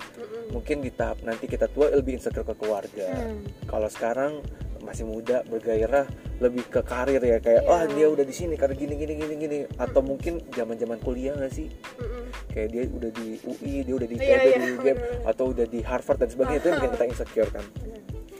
Mungkin 0.53 0.85
di 0.85 0.91
tahap 0.93 1.25
nanti 1.25 1.49
kita 1.49 1.65
tua 1.71 1.89
lebih 1.89 2.21
insecure 2.21 2.45
ke 2.45 2.55
keluarga. 2.57 3.07
Hmm. 3.09 3.41
kalau 3.65 3.89
sekarang 3.89 4.43
masih 4.81 5.05
muda 5.05 5.45
bergairah 5.45 6.05
lebih 6.37 6.65
ke 6.67 6.81
karir 6.81 7.21
ya 7.21 7.37
kayak 7.37 7.61
Iya. 7.61 7.69
wah 7.69 7.83
dia 7.85 8.07
udah 8.09 8.25
di 8.25 8.33
sini 8.33 8.57
karena 8.57 8.73
gini 8.73 8.93
gini 8.95 9.13
gini 9.15 9.33
gini. 9.37 9.57
Atau 9.77 10.01
mungkin 10.01 10.41
zaman 10.51 10.75
zaman 10.75 10.97
kuliah 10.99 11.37
nggak 11.37 11.53
sih? 11.53 11.69
Mm-mm. 11.97 12.23
kayak 12.49 12.67
dia 12.69 12.83
udah 12.87 13.11
di 13.13 13.27
UI 13.41 13.73
dia 13.81 13.93
udah 13.95 14.07
di 14.07 14.15
Iya, 14.17 14.25
ITB 14.27 14.45
iya, 14.45 14.57
di 14.57 14.67
UGM 14.73 14.97
atau 15.23 15.43
udah 15.49 15.65
di 15.65 15.79
Harvard 15.81 16.19
dan 16.19 16.29
sebagainya 16.29 16.59
itu 16.59 16.67
yang 16.67 16.77
bikin 16.79 16.91
kita 16.91 17.05
insecure 17.13 17.51
kan. 17.51 17.65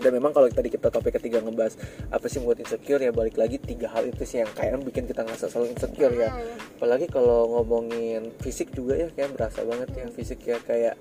Dan 0.02 0.18
memang 0.18 0.34
kalau 0.34 0.50
tadi 0.50 0.66
kita 0.68 0.90
topik 0.90 1.14
ketiga 1.14 1.38
ngebahas 1.40 1.78
apa 2.10 2.26
sih 2.26 2.42
yang 2.42 2.50
buat 2.50 2.58
insecure 2.58 2.98
ya 2.98 3.14
balik 3.14 3.38
lagi 3.38 3.62
tiga 3.62 3.86
hal 3.88 4.02
itu 4.04 4.26
sih 4.26 4.42
yang 4.42 4.50
kayak 4.50 4.82
bikin 4.82 5.06
kita 5.06 5.22
ngerasa 5.22 5.46
selalu 5.46 5.78
insecure 5.78 6.10
ya. 6.12 6.34
Apalagi 6.76 7.06
kalau 7.06 7.46
ngomongin 7.54 8.34
fisik 8.42 8.74
juga 8.74 8.98
ya 8.98 9.14
kayak 9.14 9.38
berasa 9.38 9.62
banget 9.62 9.94
ya 9.94 10.06
fisik 10.10 10.42
ya 10.42 10.58
kayak 10.58 10.98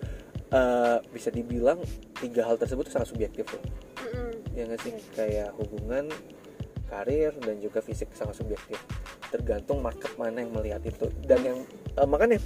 eh, 0.52 0.96
bisa 1.08 1.32
dibilang 1.32 1.80
tiga 2.20 2.44
hal 2.44 2.60
tersebut 2.60 2.92
sangat 2.92 3.08
subjektif 3.08 3.48
loh. 3.48 3.64
Ya 4.60 4.64
nggak 4.68 4.82
sih? 4.84 4.92
Kayak 5.16 5.56
hubungan 5.56 6.12
karir 6.90 7.32
dan 7.40 7.56
juga 7.62 7.80
fisik 7.80 8.12
sangat 8.12 8.42
subjektif. 8.42 8.76
Tergantung 9.32 9.80
market 9.80 10.10
mana 10.20 10.42
yang 10.44 10.52
melihat 10.52 10.82
itu. 10.84 11.08
Dan 11.24 11.40
yang 11.40 11.58
eh, 11.96 12.08
makanya 12.08 12.38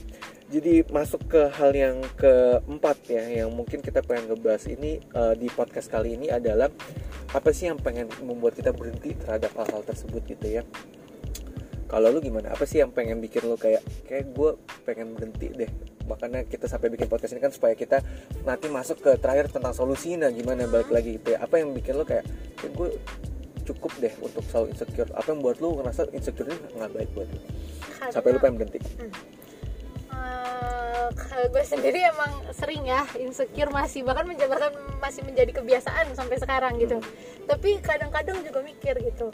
jadi 0.52 0.84
masuk 0.92 1.26
ke 1.26 1.42
hal 1.56 1.72
yang 1.74 1.98
keempat 2.14 2.96
ya 3.08 3.24
yang 3.44 3.50
mungkin 3.50 3.80
kita 3.80 4.04
pengen 4.04 4.30
ngebahas 4.30 4.68
ini 4.70 5.00
eh, 5.00 5.34
di 5.34 5.48
podcast 5.50 5.90
kali 5.90 6.14
ini 6.14 6.30
adalah 6.30 6.68
apa 7.34 7.50
sih 7.50 7.66
yang 7.66 7.80
pengen 7.80 8.06
membuat 8.22 8.54
kita 8.54 8.70
berhenti 8.70 9.16
terhadap 9.18 9.50
hal-hal 9.58 9.82
tersebut 9.82 10.22
gitu 10.28 10.60
ya? 10.60 10.62
Kalau 11.90 12.10
lu 12.14 12.22
gimana? 12.22 12.54
Apa 12.54 12.68
sih 12.68 12.78
yang 12.78 12.94
pengen 12.94 13.18
bikin 13.18 13.44
lu 13.48 13.58
kayak 13.58 13.82
kayak 14.06 14.30
gue 14.30 14.50
pengen 14.84 15.14
berhenti 15.16 15.50
deh 15.50 15.93
makanya 16.04 16.44
kita 16.44 16.68
sampai 16.68 16.92
bikin 16.92 17.08
podcast 17.08 17.32
ini 17.32 17.42
kan 17.42 17.52
supaya 17.52 17.72
kita 17.72 18.04
nanti 18.44 18.68
masuk 18.68 19.00
ke 19.00 19.16
terakhir 19.20 19.48
tentang 19.48 19.72
solusi 19.72 20.16
nah 20.20 20.28
gimana 20.28 20.68
balik 20.68 20.92
lagi 20.92 21.16
gitu 21.16 21.34
ya 21.34 21.44
apa 21.44 21.60
yang 21.60 21.72
bikin 21.72 21.96
lu 21.96 22.04
kayak, 22.04 22.24
kayak 22.60 22.72
gue 22.76 22.88
cukup 23.64 23.92
deh 23.98 24.12
untuk 24.20 24.44
selalu 24.52 24.76
insecure. 24.76 25.10
Apa 25.16 25.32
yang 25.32 25.40
buat 25.40 25.56
lu 25.58 25.80
ngerasa 25.80 26.12
insecure 26.12 26.52
ini 26.52 26.56
nggak 26.76 26.92
baik 26.92 27.08
buat 27.16 27.28
Karena- 27.32 28.12
sampai 28.12 28.30
lu 28.36 28.38
pengen 28.38 28.56
berhenti. 28.60 28.80
Eh, 30.14 31.08
kalau 31.10 31.46
gue 31.50 31.64
sendiri 31.66 32.00
emang 32.06 32.32
sering 32.54 32.86
ya 32.86 33.02
insecure 33.18 33.72
masih 33.72 34.06
bahkan 34.06 34.30
bahkan 34.30 34.72
masih 35.02 35.26
menjadi 35.26 35.50
kebiasaan 35.50 36.14
sampai 36.14 36.36
sekarang 36.38 36.78
gitu. 36.78 37.00
Tapi 37.48 37.82
kadang-kadang 37.82 38.40
juga 38.44 38.60
mikir 38.62 38.94
gitu. 39.02 39.32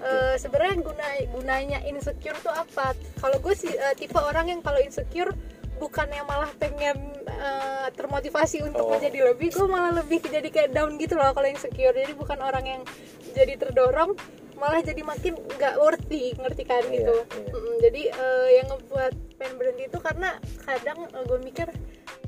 Eh, 0.00 0.34
sebenarnya 0.36 0.76
guna 0.82 1.06
gunanya 1.32 1.78
insecure 1.88 2.36
tuh 2.42 2.52
apa? 2.52 2.92
Kalau 3.22 3.38
gue 3.40 3.54
sih 3.56 3.72
eh, 3.72 3.94
tipe 3.96 4.18
orang 4.18 4.50
yang 4.52 4.60
kalau 4.60 4.78
insecure 4.82 5.32
bukannya 5.80 6.20
malah 6.22 6.52
pengen 6.60 7.00
eh, 7.26 7.88
termotivasi 7.96 8.60
untuk 8.62 8.84
Oh. 8.86 8.92
menjadi 8.92 9.32
lebih 9.32 9.48
gue 9.50 9.66
malah 9.66 9.96
lebih 9.96 10.20
jadi 10.20 10.44
kayak 10.46 10.70
down 10.76 11.00
gitu 11.00 11.16
loh 11.16 11.32
kalau 11.32 11.48
insecure 11.48 11.96
jadi 11.96 12.12
bukan 12.12 12.36
orang 12.38 12.64
yang 12.68 12.82
jadi 13.32 13.56
terdorong 13.56 14.12
malah 14.60 14.84
jadi 14.84 15.00
makin 15.00 15.40
nggak 15.56 15.80
worthy 15.80 16.36
ngerti 16.36 16.68
kan 16.68 16.84
Iya, 16.84 16.92
gitu 16.92 17.14
iya. 17.16 17.24
Mm-mm, 17.48 17.74
jadi 17.80 18.02
eh, 18.12 18.48
yang 18.60 18.66
ngebuat 18.68 19.12
pengen 19.40 19.54
berhenti 19.56 19.84
karena 19.90 20.36
kadang 20.68 20.98
uh, 21.08 21.24
gue 21.24 21.38
mikir 21.40 21.68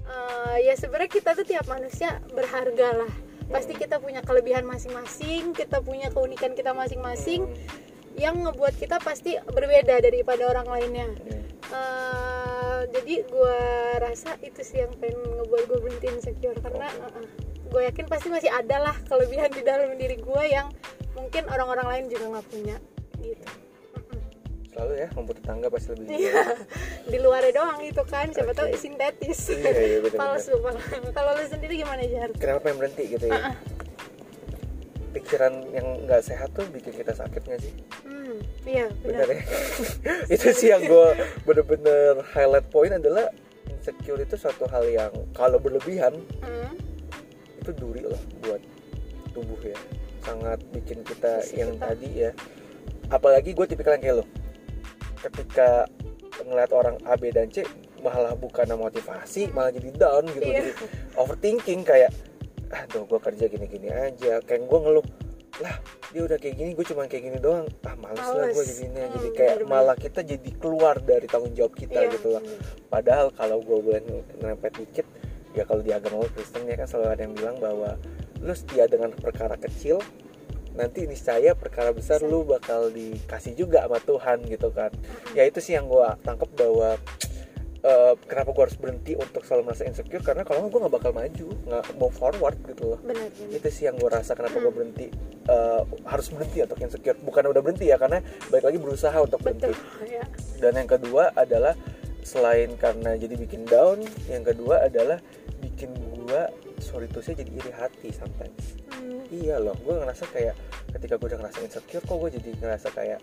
uh, 0.06 0.56
ya 0.56 0.72
sebenarnya 0.72 1.10
kita 1.10 1.36
tuh 1.36 1.44
tiap 1.44 1.68
manusia 1.68 2.20
berharga 2.32 3.04
lah 3.04 3.12
pasti 3.48 3.76
kita 3.76 4.00
punya 4.00 4.24
kelebihan 4.24 4.64
masing-masing 4.64 5.52
kita 5.52 5.80
punya 5.80 6.08
keunikan 6.08 6.56
kita 6.56 6.72
masing-masing 6.72 7.44
Hmm. 7.44 8.16
yang 8.16 8.36
ngebuat 8.40 8.76
kita 8.76 8.96
pasti 9.00 9.36
berbeda 9.42 10.00
daripada 10.00 10.48
orang 10.48 10.68
lainnya 10.68 11.08
Hmm. 11.08 11.40
Eh, 12.82 12.88
jadi 12.90 13.14
gue 13.30 13.58
rasa 14.02 14.34
itu 14.42 14.58
sih 14.66 14.82
yang 14.82 14.90
pengen 14.98 15.22
ngebuat 15.38 15.64
gue 15.70 15.78
berhenti 15.86 16.06
insecure 16.10 16.58
karena 16.58 16.90
gue 17.70 17.80
yakin 17.86 18.06
pasti 18.10 18.26
masih 18.26 18.50
ada 18.50 18.90
lah 18.90 18.96
kelebihan 19.06 19.54
di 19.54 19.62
dalam 19.62 19.94
diri 19.94 20.18
gue 20.18 20.42
yang 20.50 20.66
mungkin 21.14 21.46
orang-orang 21.46 21.86
lain 21.86 22.04
juga 22.10 22.24
nggak 22.34 22.46
punya 22.50 22.76
gitu. 23.22 23.46
Selalu 24.74 24.92
ya 24.98 25.08
rumput 25.14 25.36
tetangga 25.38 25.68
pasti 25.70 25.94
lebih 25.94 26.06
Iya, 26.10 26.42
di 27.12 27.18
luarnya 27.22 27.52
doang 27.54 27.80
itu 27.86 28.02
kan 28.02 28.26
siapa 28.34 28.50
tahu 28.50 28.66
Oke. 28.72 28.80
sintetis 28.80 29.40
Iya, 29.54 29.70
iya, 29.78 29.98
palsu 30.18 30.58
kalau 31.14 31.30
lu 31.38 31.44
sendiri 31.46 31.78
gimana 31.78 32.02
jar? 32.02 32.34
Kenapa 32.34 32.66
pengen 32.66 32.82
berhenti 32.82 33.04
gitu 33.14 33.30
ya? 33.30 33.54
Pikiran 35.14 35.54
yang 35.70 35.86
nggak 36.08 36.24
sehat 36.24 36.50
tuh 36.56 36.66
bikin 36.72 36.98
kita 36.98 37.14
sakit 37.14 37.46
nggak 37.46 37.60
sih? 37.62 37.74
Hmm, 38.02 38.21
iya 38.62 38.86
benar 39.02 39.26
ya. 39.26 39.42
Itu 40.34 40.48
sih 40.52 40.70
yang 40.70 40.82
gue 40.82 41.06
bener-bener 41.42 42.22
highlight 42.30 42.66
point 42.68 42.94
adalah 42.94 43.26
insecure 43.66 44.18
itu 44.18 44.38
suatu 44.38 44.70
hal 44.70 44.86
yang 44.86 45.10
kalau 45.34 45.58
berlebihan 45.58 46.14
Hmm, 46.38 46.70
itu 47.58 47.70
duri 47.74 48.06
lah 48.06 48.22
buat 48.40 48.62
tubuh 49.32 49.58
ya. 49.60 49.74
Sangat 50.22 50.62
bikin 50.70 51.02
kita 51.02 51.42
Fisik 51.42 51.58
yang 51.58 51.70
kita. 51.74 51.86
tadi 51.90 52.08
ya. 52.16 52.30
Apalagi 53.08 53.50
gue 53.50 53.66
tipikal 53.66 53.98
yang 53.98 54.02
kayak 54.02 54.16
lo. 54.22 54.26
Ketika 55.18 55.86
ngeliat 56.42 56.70
orang 56.70 56.96
A 57.04 57.14
B 57.14 57.30
dan 57.30 57.50
C 57.50 57.62
malah 58.02 58.34
bukan 58.34 58.66
motivasi 58.72 59.50
malah 59.50 59.70
jadi 59.70 59.90
down 59.94 60.26
gitu. 60.28 60.42
Iya. 60.42 60.58
jadi 60.58 60.70
overthinking 61.14 61.82
kayak 61.82 62.10
aduh 62.70 63.02
gue 63.04 63.18
kerja 63.18 63.44
gini-gini 63.46 63.90
aja. 63.90 64.38
Kayak 64.42 64.62
gue 64.64 64.78
ngeluh 64.78 65.06
lah 65.58 65.76
dia 66.12 66.22
udah 66.22 66.36
kayak 66.36 66.54
gini 66.54 66.70
gue 66.72 66.84
cuma 66.84 67.04
kayak 67.04 67.24
gini 67.24 67.38
doang. 67.38 67.64
Ah 67.82 67.96
males, 67.96 68.20
lah 68.22 68.46
gue 68.46 68.64
jadinya 68.64 69.04
jadi 69.06 69.18
Hmm, 69.22 69.34
kayak 69.34 69.54
bener-bener. 69.58 69.72
malah 69.72 69.96
kita 69.96 70.20
jadi 70.22 70.50
keluar 70.54 70.96
dari 70.98 71.24
tanggung 71.24 71.52
jawab 71.52 71.72
kita 71.72 71.98
Iya, 71.98 72.12
gitu 72.12 72.28
lah. 72.30 72.42
bener. 72.42 72.60
padahal 72.86 73.26
kalau 73.30 73.58
gue 73.58 73.78
boleh 73.78 74.00
ngerempet 74.36 74.72
dikit 74.76 75.06
ya 75.52 75.64
kalau 75.64 75.80
di 75.80 75.90
agama 75.90 76.24
Kristen 76.28 76.64
ya 76.64 76.74
kan 76.74 76.86
selalu 76.86 77.08
ada 77.08 77.22
yang 77.22 77.34
bilang 77.34 77.56
bahwa 77.56 77.90
lu 78.38 78.52
setia 78.52 78.84
dengan 78.84 79.08
perkara 79.10 79.56
kecil 79.56 80.00
nanti 80.72 81.04
niscaya 81.04 81.52
perkara 81.52 81.90
besar 81.90 82.20
lu 82.20 82.42
bakal 82.42 82.88
dikasih 82.88 83.52
juga 83.54 83.84
sama 83.84 83.98
Tuhan 83.98 84.44
gitu 84.46 84.68
kan. 84.68 84.88
Ya 85.32 85.44
itu 85.44 85.58
sih 85.58 85.72
yang 85.72 85.84
gue 85.84 86.00
tangkap 86.20 86.48
bahwa 86.52 86.96
eh, 87.82 88.14
kenapa 88.26 88.54
gue 88.54 88.62
harus 88.66 88.78
berhenti 88.78 89.12
untuk 89.18 89.42
selalu 89.42 89.70
merasa 89.70 89.84
insecure? 89.86 90.22
Karena 90.22 90.42
kalau 90.46 90.66
gue 90.66 90.80
nggak 90.80 90.94
bakal 90.94 91.12
maju 91.12 91.48
nggak 91.68 91.84
move 91.98 92.14
forward 92.14 92.56
gitu 92.66 92.96
loh. 92.96 92.98
Benar 93.02 93.28
benar. 93.34 93.58
Itu 93.58 93.68
sih 93.68 93.84
yang 93.90 93.98
gue 93.98 94.10
rasa 94.10 94.32
kenapa 94.38 94.58
gue 94.62 94.72
berhenti 94.72 95.06
eh, 95.46 95.82
harus 96.06 96.26
berhenti 96.30 96.58
untuk 96.62 96.78
insecure. 96.80 97.18
Bukan 97.18 97.42
udah 97.50 97.62
berhenti 97.62 97.90
ya 97.90 97.98
karena 97.98 98.22
baik 98.48 98.64
lagi 98.64 98.78
berusaha 98.78 99.18
untuk 99.18 99.42
berhenti. 99.42 99.74
Betul 99.74 100.08
ya 100.08 100.24
dan 100.62 100.78
yang 100.78 100.86
kedua 100.86 101.34
adalah 101.34 101.74
selain 102.22 102.78
karena 102.78 103.18
jadi 103.18 103.34
bikin 103.34 103.66
down 103.66 103.98
yang 104.30 104.46
kedua 104.46 104.86
adalah 104.86 105.18
bikin 105.58 105.90
gua 106.14 106.46
sorry 106.78 107.10
tuh 107.10 107.18
saya 107.18 107.42
jadi 107.42 107.50
iri 107.50 107.72
hati 107.74 108.14
sometimes. 108.14 108.78
Hmm, 108.94 109.26
iya 109.34 109.58
loh 109.58 109.74
gue 109.82 109.90
ngerasa 109.98 110.30
kayak 110.30 110.54
ketika 110.94 111.18
gue 111.18 111.34
udah 111.34 111.40
ngerasa 111.42 111.58
insecure 111.66 112.04
kok 112.06 112.14
gue 112.14 112.30
jadi 112.38 112.50
ngerasa 112.62 112.88
kayak 112.94 113.18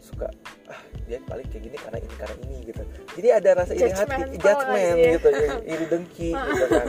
suka 0.00 0.28
ah 0.70 0.80
dia 1.06 1.18
paling 1.26 1.46
kayak 1.50 1.62
gini 1.66 1.76
karena 1.76 1.98
ini 1.98 2.14
karena 2.14 2.34
ini 2.46 2.56
gitu. 2.64 2.82
Jadi 3.18 3.28
ada 3.34 3.50
rasa 3.58 3.72
iri 3.74 3.90
hati 3.90 4.22
aja 4.38 4.52
ya. 4.78 5.10
gitu 5.18 5.28
ya, 5.28 5.50
iri 5.66 5.84
dengki 5.90 6.30
gitu 6.54 6.66
kan. 6.70 6.86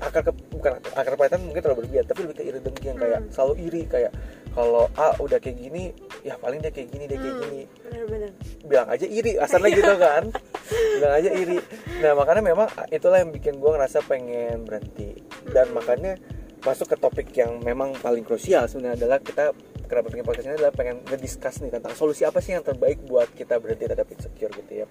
Akar 0.00 0.24
ke, 0.24 0.32
bukan 0.48 0.72
akar 0.96 1.12
perhatian 1.12 1.44
mungkin 1.44 1.60
terlalu 1.60 1.78
berlebihan 1.84 2.04
tapi 2.08 2.20
lebih 2.24 2.36
ke 2.40 2.44
iri 2.48 2.58
dengki 2.64 2.84
yang 2.88 2.96
kayak 2.96 3.20
Hmm. 3.20 3.28
selalu 3.28 3.54
iri 3.68 3.82
kayak 3.84 4.12
kalau 4.56 4.88
A 4.96 5.12
udah 5.20 5.36
kayak 5.36 5.60
gini 5.60 5.92
ya 6.24 6.40
paling 6.40 6.58
dia 6.64 6.72
kayak 6.72 6.88
gini 6.88 7.04
dia 7.04 7.20
kayak 7.20 7.36
hmm, 7.36 7.42
gini. 7.44 7.62
benar 7.84 8.04
benar 8.08 8.30
bilang 8.64 8.88
aja 8.88 9.06
iri 9.06 9.32
asalnya 9.36 9.70
gitu 9.76 9.94
kan. 10.00 10.24
Bilang 10.70 11.14
aja 11.16 11.30
iri. 11.32 11.58
Nah 12.00 12.12
makanya 12.14 12.42
memang 12.44 12.68
itulah 12.88 13.18
yang 13.20 13.32
bikin 13.34 13.58
gue 13.58 13.70
ngerasa 13.72 14.04
pengen 14.06 14.64
berhenti. 14.68 15.18
Dan 15.48 15.72
makanya 15.74 16.14
masuk 16.60 16.92
ke 16.92 16.96
topik 17.00 17.28
yang 17.34 17.58
memang 17.64 17.96
paling 17.98 18.20
krusial 18.22 18.68
sebenarnya 18.68 19.04
adalah 19.04 19.18
kita 19.20 19.50
kenapa 19.90 20.06
pengen 20.08 20.22
podcast 20.22 20.46
ini 20.46 20.54
adalah 20.54 20.70
pengen 20.70 21.02
ngediscuss 21.04 21.60
nih 21.60 21.74
tentang 21.74 21.92
solusi 21.92 22.22
apa 22.22 22.38
sih 22.38 22.54
yang 22.54 22.62
terbaik 22.62 23.02
buat 23.02 23.26
kita 23.34 23.58
berhenti 23.58 23.84
terhadap 23.84 24.06
insecure 24.08 24.54
gitu 24.54 24.72
ya 24.72 24.86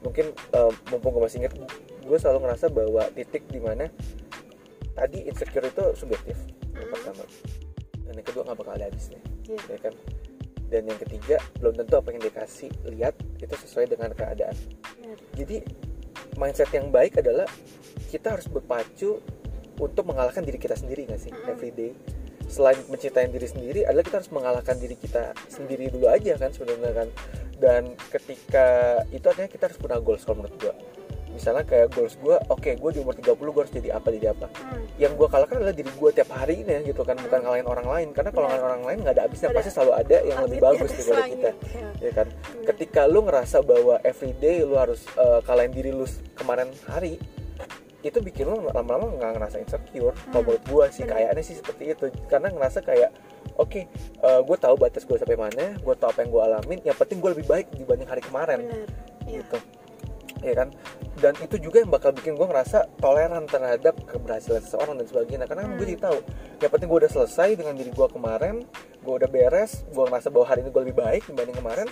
mungkin 0.00 0.30
eh, 0.30 0.72
mumpung 0.92 1.16
gue 1.16 1.24
masih 1.24 1.40
inget 1.40 1.56
gue 2.04 2.18
selalu 2.20 2.44
ngerasa 2.44 2.68
bahwa 2.68 3.08
titik 3.10 3.48
di 3.48 3.56
mana 3.56 3.88
tadi 4.92 5.24
insecure 5.24 5.64
itu 5.64 5.84
subjektif 5.96 6.36
yang 6.36 6.84
Hmm. 6.84 6.90
pertama 6.92 7.24
dan 8.04 8.12
yang 8.12 8.26
kedua 8.26 8.42
nggak 8.44 8.58
bakal 8.58 8.72
ada 8.74 8.84
habisnya 8.84 9.20
Iya. 9.46 9.58
ya 9.70 9.78
kan 9.80 9.94
dan 10.68 10.82
yang 10.84 10.98
ketiga 10.98 11.36
belum 11.56 11.74
tentu 11.76 11.94
apa 11.94 12.08
yang 12.10 12.20
dikasih 12.20 12.70
lihat 12.90 13.14
itu 13.38 13.54
sesuai 13.54 13.86
dengan 13.88 14.10
keadaan 14.10 14.56
benar. 14.98 15.18
jadi 15.32 15.56
mindset 16.34 16.70
yang 16.70 16.90
baik 16.90 17.14
adalah 17.16 17.46
kita 18.10 18.34
harus 18.34 18.50
berpacu 18.50 19.22
untuk 19.74 20.04
mengalahkan 20.04 20.42
diri 20.42 20.58
kita 20.58 20.74
sendiri 20.74 21.06
nggak 21.06 21.20
sih 21.20 21.30
Mm-mm. 21.30 21.46
everyday 21.48 21.90
selain 22.54 22.78
mencintai 22.86 23.26
diri 23.26 23.50
sendiri 23.50 23.80
adalah 23.82 24.06
kita 24.06 24.22
harus 24.22 24.30
mengalahkan 24.30 24.78
diri 24.78 24.94
kita 24.94 25.34
sendiri 25.50 25.90
dulu 25.90 26.06
aja 26.06 26.38
kan 26.38 26.54
sebenarnya 26.54 26.92
kan. 26.94 27.08
Dan 27.58 27.82
ketika 28.14 28.66
itu 29.10 29.26
artinya 29.26 29.50
kita 29.50 29.66
harus 29.66 29.78
punya 29.82 29.98
goals 29.98 30.22
kalau 30.22 30.46
menurut 30.46 30.54
gua. 30.62 30.74
Misalnya 31.34 31.66
kayak 31.66 31.90
goals 31.90 32.14
gua 32.22 32.38
oke 32.46 32.70
gua 32.78 32.90
di 32.94 33.02
umur 33.02 33.18
30 33.18 33.34
gua 33.34 33.62
harus 33.66 33.74
jadi 33.74 33.98
apa 33.98 34.06
jadi 34.14 34.30
apa. 34.30 34.46
Hmm, 34.54 34.86
yang 34.94 35.18
gue 35.18 35.26
kalahkan 35.26 35.58
adalah 35.58 35.74
diri 35.74 35.90
gue 35.90 36.10
tiap 36.14 36.30
hari 36.30 36.62
ini 36.62 36.86
gitu 36.86 37.02
kan 37.02 37.18
bukan 37.18 37.38
ngalahin 37.42 37.66
orang 37.66 37.86
lain. 37.90 38.08
Karena 38.14 38.30
kalau 38.30 38.46
Benar. 38.46 38.54
ngalahin 38.54 38.70
orang 38.70 38.82
lain 38.86 38.98
nggak 39.02 39.14
ada 39.18 39.22
habisnya 39.26 39.50
pasti 39.50 39.70
selalu 39.74 39.92
ada 39.98 40.16
yang 40.22 40.38
lebih 40.46 40.58
di 40.58 40.62
bagus 40.62 40.90
atas 40.94 41.06
daripada 41.10 41.26
kita. 41.34 41.50
ya. 41.50 41.88
ya 41.98 42.12
kan? 42.14 42.26
Ketika 42.62 43.00
lu 43.10 43.20
ngerasa 43.26 43.58
bahwa 43.66 43.94
everyday 44.06 44.62
lu 44.62 44.78
harus 44.78 45.02
uh, 45.18 45.42
kalahin 45.42 45.74
diri 45.74 45.90
lu 45.90 46.06
kemarin 46.38 46.70
hari 46.86 47.18
itu 48.04 48.20
bikin 48.20 48.44
lu 48.44 48.60
lama-lama 48.66 49.08
nggak 49.10 49.32
ngerasa 49.34 49.56
insecure. 49.58 50.12
Kalau 50.12 50.42
Hmm, 50.42 50.44
menurut 50.44 50.64
gue 50.64 50.84
sih 50.92 51.04
kayaknya 51.04 51.42
sih 51.42 51.56
seperti 51.56 51.84
itu. 51.90 52.04
Karena 52.26 52.48
ngerasa 52.48 52.80
kayak 52.80 53.10
oke 53.56 53.80
gue 54.20 54.56
tahu 54.58 54.74
batas 54.76 55.02
gue 55.02 55.16
sampai 55.16 55.36
mana 55.36 55.74
gue 55.74 55.94
tahu 55.94 56.08
apa 56.08 56.20
yang 56.20 56.30
gue 56.30 56.42
alamin. 56.42 56.78
Yang 56.82 56.96
penting 57.00 57.18
gue 57.18 57.30
lebih 57.32 57.46
baik 57.46 57.66
dibanding 57.72 58.06
hari 58.06 58.20
kemarin. 58.20 58.58
Benar 58.62 58.78
ya. 58.78 58.88
gitu. 59.40 59.58
Ya 60.44 60.52
kan? 60.54 60.68
Dan 61.14 61.32
itu 61.40 61.56
juga 61.56 61.80
yang 61.80 61.88
bakal 61.88 62.12
bikin 62.12 62.36
gue 62.36 62.44
ngerasa 62.44 63.00
toleran 63.00 63.48
terhadap 63.48 63.96
keberhasilan 64.04 64.60
seseorang 64.60 65.00
dan 65.00 65.06
sebagainya. 65.08 65.46
Karena 65.48 65.64
Hmm. 65.64 65.80
gue 65.80 65.86
jadi 65.88 66.00
tahu 66.02 66.18
yang 66.60 66.70
penting 66.70 66.88
gue 66.88 66.98
udah 67.00 67.12
selesai 67.12 67.48
dengan 67.56 67.72
diri 67.72 67.88
gue 67.88 68.08
kemarin 68.08 68.60
gue 69.00 69.14
udah 69.14 69.28
beres 69.28 69.84
gue 69.86 70.00
ngerasa 70.00 70.28
bahwa 70.28 70.46
hari 70.46 70.60
ini 70.60 70.72
gue 70.72 70.82
lebih 70.84 70.96
baik 70.96 71.22
dibanding 71.28 71.56
kemarin 71.56 71.88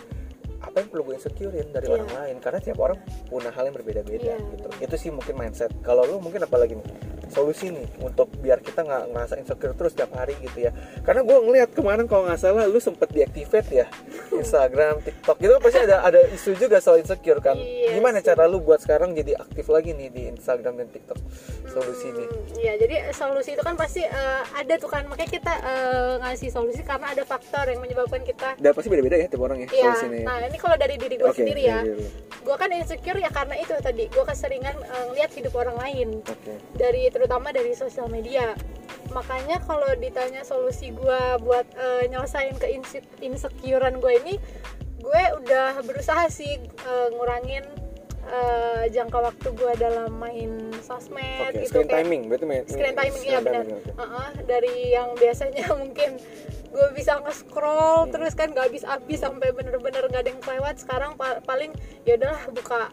apa 0.62 0.76
yang 0.78 0.88
perlu 0.88 1.02
gue 1.04 1.14
insecurein 1.18 1.68
dari 1.68 1.86
Iya. 1.86 1.94
orang 1.98 2.10
lain 2.14 2.36
karena 2.38 2.58
tiap 2.62 2.78
orang 2.78 2.98
punya 3.26 3.50
hal 3.50 3.66
yang 3.66 3.74
berbeda-beda 3.74 4.32
Iya. 4.32 4.36
gitu 4.38 4.68
itu 4.78 4.94
sih 4.96 5.10
mungkin 5.10 5.34
mindset 5.34 5.74
kalau 5.82 6.06
lu 6.06 6.16
mungkin 6.18 6.42
apa 6.42 6.56
lagi 6.56 6.78
nih 6.78 6.86
solusi 7.32 7.72
nih 7.72 7.88
untuk 7.98 8.28
biar 8.38 8.60
kita 8.60 8.80
nggak 8.80 9.02
ngerasa 9.10 9.34
insecure 9.36 9.72
terus 9.72 9.92
tiap 9.92 10.12
hari 10.12 10.36
gitu 10.38 10.62
ya. 10.62 10.72
Karena 11.00 11.20
gue 11.20 11.38
ngeliat 11.40 11.72
kemarin 11.72 12.04
kalau 12.04 12.28
nggak 12.28 12.38
salah 12.38 12.64
lu 12.64 12.76
sempet 12.76 13.08
deactivate 13.08 13.68
ya 13.72 13.86
Instagram 14.30 15.00
TikTok 15.00 15.36
gitu 15.38 15.54
pasti 15.58 15.78
ada 15.80 16.02
ada 16.02 16.20
isu 16.28 16.54
juga 16.54 16.78
soal 16.78 17.00
insecure 17.00 17.40
kan. 17.40 17.56
Iya 17.56 17.94
gimana 17.94 18.20
cara 18.20 18.44
lu 18.44 18.58
buat 18.58 18.78
sekarang 18.78 19.12
jadi 19.12 19.36
aktif 19.36 19.66
lagi 19.66 19.92
nih 19.92 20.08
di 20.08 20.22
Instagram 20.30 20.76
dan 20.76 20.88
TikTok? 20.88 21.18
Solusi 21.64 22.08
nih. 22.10 22.26
Hmm, 22.26 22.40
Iya, 22.52 22.72
jadi 22.78 22.96
solusi 23.10 23.50
itu 23.52 23.62
kan 23.62 23.74
pasti 23.74 24.02
eh, 24.02 24.42
ada 24.52 24.74
tuh 24.76 24.86
kan. 24.86 25.02
Makanya 25.04 25.30
kita 25.30 25.52
eh, 25.58 26.14
ngasih 26.20 26.48
solusi 26.48 26.82
karena 26.82 27.10
ada 27.10 27.22
faktor 27.22 27.64
yang 27.64 27.80
menyebabkan 27.80 28.20
kita 28.20 28.54
dan 28.54 28.70
pasti 28.70 28.86
beda-beda 28.86 29.16
ya 29.16 29.26
tiap 29.26 29.40
orang 29.40 29.64
ya 29.64 29.68
Iya, 29.68 29.90
solusinya 29.90 30.18
ya. 30.18 30.26
nah 30.26 30.36
ini 30.42 30.58
kalau 30.58 30.76
dari 30.76 30.94
diri 30.94 31.14
gue 31.16 31.26
Oke, 31.26 31.38
sendiri 31.38 31.62
ya, 31.64 31.80
gue 32.42 32.56
kan 32.56 32.68
insecure 32.68 33.16
ya 33.16 33.30
karena 33.30 33.54
itu 33.56 33.72
tadi, 33.78 34.04
gue 34.06 34.24
keseringan 34.24 34.74
eh, 34.76 35.04
ngeliat 35.08 35.30
hidup 35.32 35.54
orang 35.54 35.76
lain. 35.78 36.08
Oke. 36.20 36.52
Dari 36.74 37.02
terutama 37.22 37.54
dari 37.54 37.70
sosial 37.72 38.10
media. 38.10 38.58
Makanya 39.08 39.62
kalau 39.62 39.86
ditanya 39.94 40.42
solusi 40.42 40.90
gue 40.90 41.20
buat 41.38 41.62
eh, 41.72 42.10
nyelesain 42.10 42.58
ke 42.58 42.66
inse- 42.66 43.06
insecurean 43.20 43.94
gue 43.96 44.12
ini, 44.18 44.34
gue 44.98 45.22
udah 45.38 45.78
berusaha 45.80 46.26
sih 46.26 46.58
eh, 46.58 47.08
ngurangin 47.10 47.62
eh, 48.24 48.84
jangka 48.88 49.18
waktu 49.22 49.48
gue 49.52 49.72
dalam 49.76 50.10
main 50.12 50.50
sosmed 50.80 51.46
oke 51.46 51.54
gitu 51.56 51.70
screen 51.72 51.86
kayak- 51.86 52.02
timing 52.02 52.22
berarti 52.26 52.44
main 52.44 52.62
screen 52.64 52.94
timing 52.96 53.14
screen 53.16 53.30
ya 53.32 53.40
benar 53.40 53.64
timing, 53.64 53.78
oke. 53.80 53.92
Uh-uh, 53.96 54.28
dari 54.42 54.74
yang 54.90 55.08
biasanya 55.14 55.64
mungkin 55.78 56.10
gue 56.72 56.88
bisa 56.92 57.20
nge-scroll 57.20 58.08
terus 58.08 58.32
kan 58.32 58.50
gak 58.50 58.66
habis-habis 58.66 59.18
sampai 59.20 59.50
bener-bener 59.50 60.02
gak 60.08 60.22
ada 60.22 60.30
yang 60.30 60.40
kelewat 60.40 60.74
sekarang 60.76 61.14
pa- 61.14 61.38
paling 61.42 61.70
ya 62.02 62.16
udahlah 62.16 62.42
buka 62.48 62.88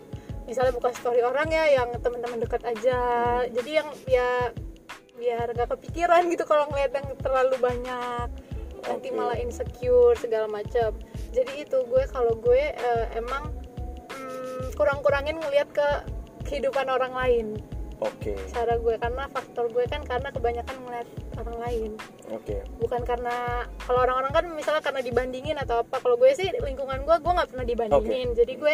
misalnya 0.50 0.74
buka 0.74 0.90
story 0.98 1.22
orang 1.22 1.54
ya 1.54 1.80
yang 1.80 1.94
teman-teman 2.02 2.42
dekat 2.42 2.66
aja. 2.66 3.00
Jadi 3.48 3.70
yang 3.70 3.88
ya 4.10 4.50
biar 5.20 5.52
gak 5.54 5.70
kepikiran 5.78 6.26
gitu 6.32 6.44
kalau 6.50 6.66
ngeliat 6.74 6.92
yang 6.98 7.08
terlalu 7.22 7.56
banyak. 7.62 8.28
Nanti 8.90 9.08
malah 9.14 9.38
insecure 9.38 10.18
segala 10.18 10.50
macam 10.50 10.98
jadi 11.30 11.66
itu 11.66 11.78
gue 11.86 12.04
kalau 12.10 12.34
gue 12.42 12.74
eh, 12.74 13.06
emang 13.14 13.54
mm, 14.10 14.74
kurang-kurangin 14.74 15.38
ngeliat 15.38 15.70
ke 15.70 15.88
kehidupan 16.50 16.90
orang 16.90 17.14
lain. 17.14 17.48
Oke. 18.02 18.34
Cara 18.50 18.80
gue 18.80 18.96
karena 18.98 19.30
faktor 19.30 19.70
gue 19.70 19.86
kan 19.86 20.02
karena 20.08 20.34
kebanyakan 20.34 20.76
ngeliat 20.88 21.08
orang 21.40 21.58
lain. 21.60 21.92
Oke. 22.30 22.62
Bukan 22.78 23.02
karena 23.04 23.36
kalau 23.80 24.00
orang-orang 24.02 24.32
kan 24.32 24.46
misalnya 24.50 24.80
karena 24.80 25.00
dibandingin 25.00 25.56
atau 25.56 25.82
apa 25.82 25.98
kalau 25.98 26.16
gue 26.16 26.30
sih 26.32 26.52
lingkungan 26.54 27.02
gue 27.02 27.16
gue 27.16 27.34
nggak 27.34 27.50
pernah 27.50 27.66
dibandingin. 27.66 28.30
Jadi 28.34 28.54
gue 28.56 28.74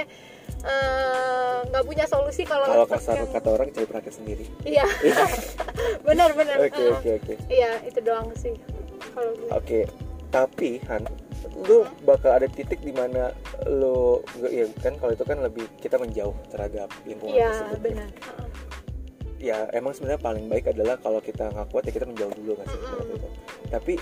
eh, 0.63 1.57
nggak 1.63 1.83
punya 1.83 2.05
solusi 2.05 2.41
kalau 2.43 2.65
kalau 2.65 2.85
kasar 2.85 3.15
yang- 3.17 3.31
kata 3.31 3.49
orang 3.51 3.69
cari 3.69 3.85
perhatian 3.85 4.15
sendiri. 4.15 4.45
Iya. 4.63 4.85
Benar 6.07 6.33
benar. 6.33 6.57
Oke 6.59 6.75
Eh, 6.75 6.91
oke 6.91 7.09
oke. 7.15 7.33
iya 7.47 7.81
itu 7.81 7.99
doang 7.99 8.29
sih 8.33 8.53
kalau 9.11 9.31
gue. 9.33 9.49
Oke, 9.51 9.79
tapi 10.27 10.81
Han, 10.85 11.05
lu 11.61 11.77
bakal 12.01 12.33
ada 12.33 12.47
titik 12.47 12.79
di 12.79 12.91
mana 12.91 13.31
lu 13.65 14.19
ya 14.43 14.65
kan 14.77 14.97
kalau 14.97 15.13
itu 15.13 15.23
kan 15.23 15.37
lebih 15.39 15.65
kita 15.77 15.95
menjauh 15.95 16.33
terhadap 16.47 16.89
lingkungan 17.03 17.31
iya 17.31 17.51
tersebut. 17.53 17.79
benar. 17.83 18.09
Heeh. 18.11 18.47
Ya 19.37 19.67
emang 19.75 19.91
sebenarnya 19.91 20.21
paling 20.21 20.45
baik 20.47 20.71
adalah 20.71 20.95
kalau 20.97 21.19
kita 21.19 21.51
nggak 21.51 21.67
kuat 21.69 21.83
ya 21.85 21.91
kita 21.91 22.07
menjauh 22.07 22.31
dulu 22.33 22.55
nggak 22.55 22.67
sih 22.67 22.79
Mm-mm. 22.79 22.89
seperti 22.89 23.13
itu. 23.13 23.29
Tapi 23.69 23.93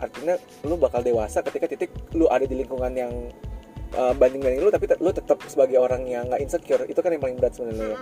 artinya 0.00 0.34
lu 0.64 0.74
bakal 0.80 1.00
dewasa 1.04 1.44
ketika 1.44 1.66
titik 1.68 1.90
lu 2.16 2.24
ada 2.30 2.48
di 2.48 2.56
lingkungan 2.56 2.92
yang 2.96 3.12
uh, 3.98 4.14
banding-banding 4.16 4.64
lu 4.64 4.72
tapi 4.72 4.88
lu 5.02 5.10
tetap 5.12 5.42
sebagai 5.44 5.76
orang 5.76 6.06
yang 6.08 6.24
nggak 6.30 6.40
insecure 6.40 6.86
itu 6.88 6.96
kan 7.02 7.10
yang 7.12 7.20
paling 7.20 7.36
berat 7.36 7.52
sebenarnya 7.52 7.92
ya. 7.92 7.98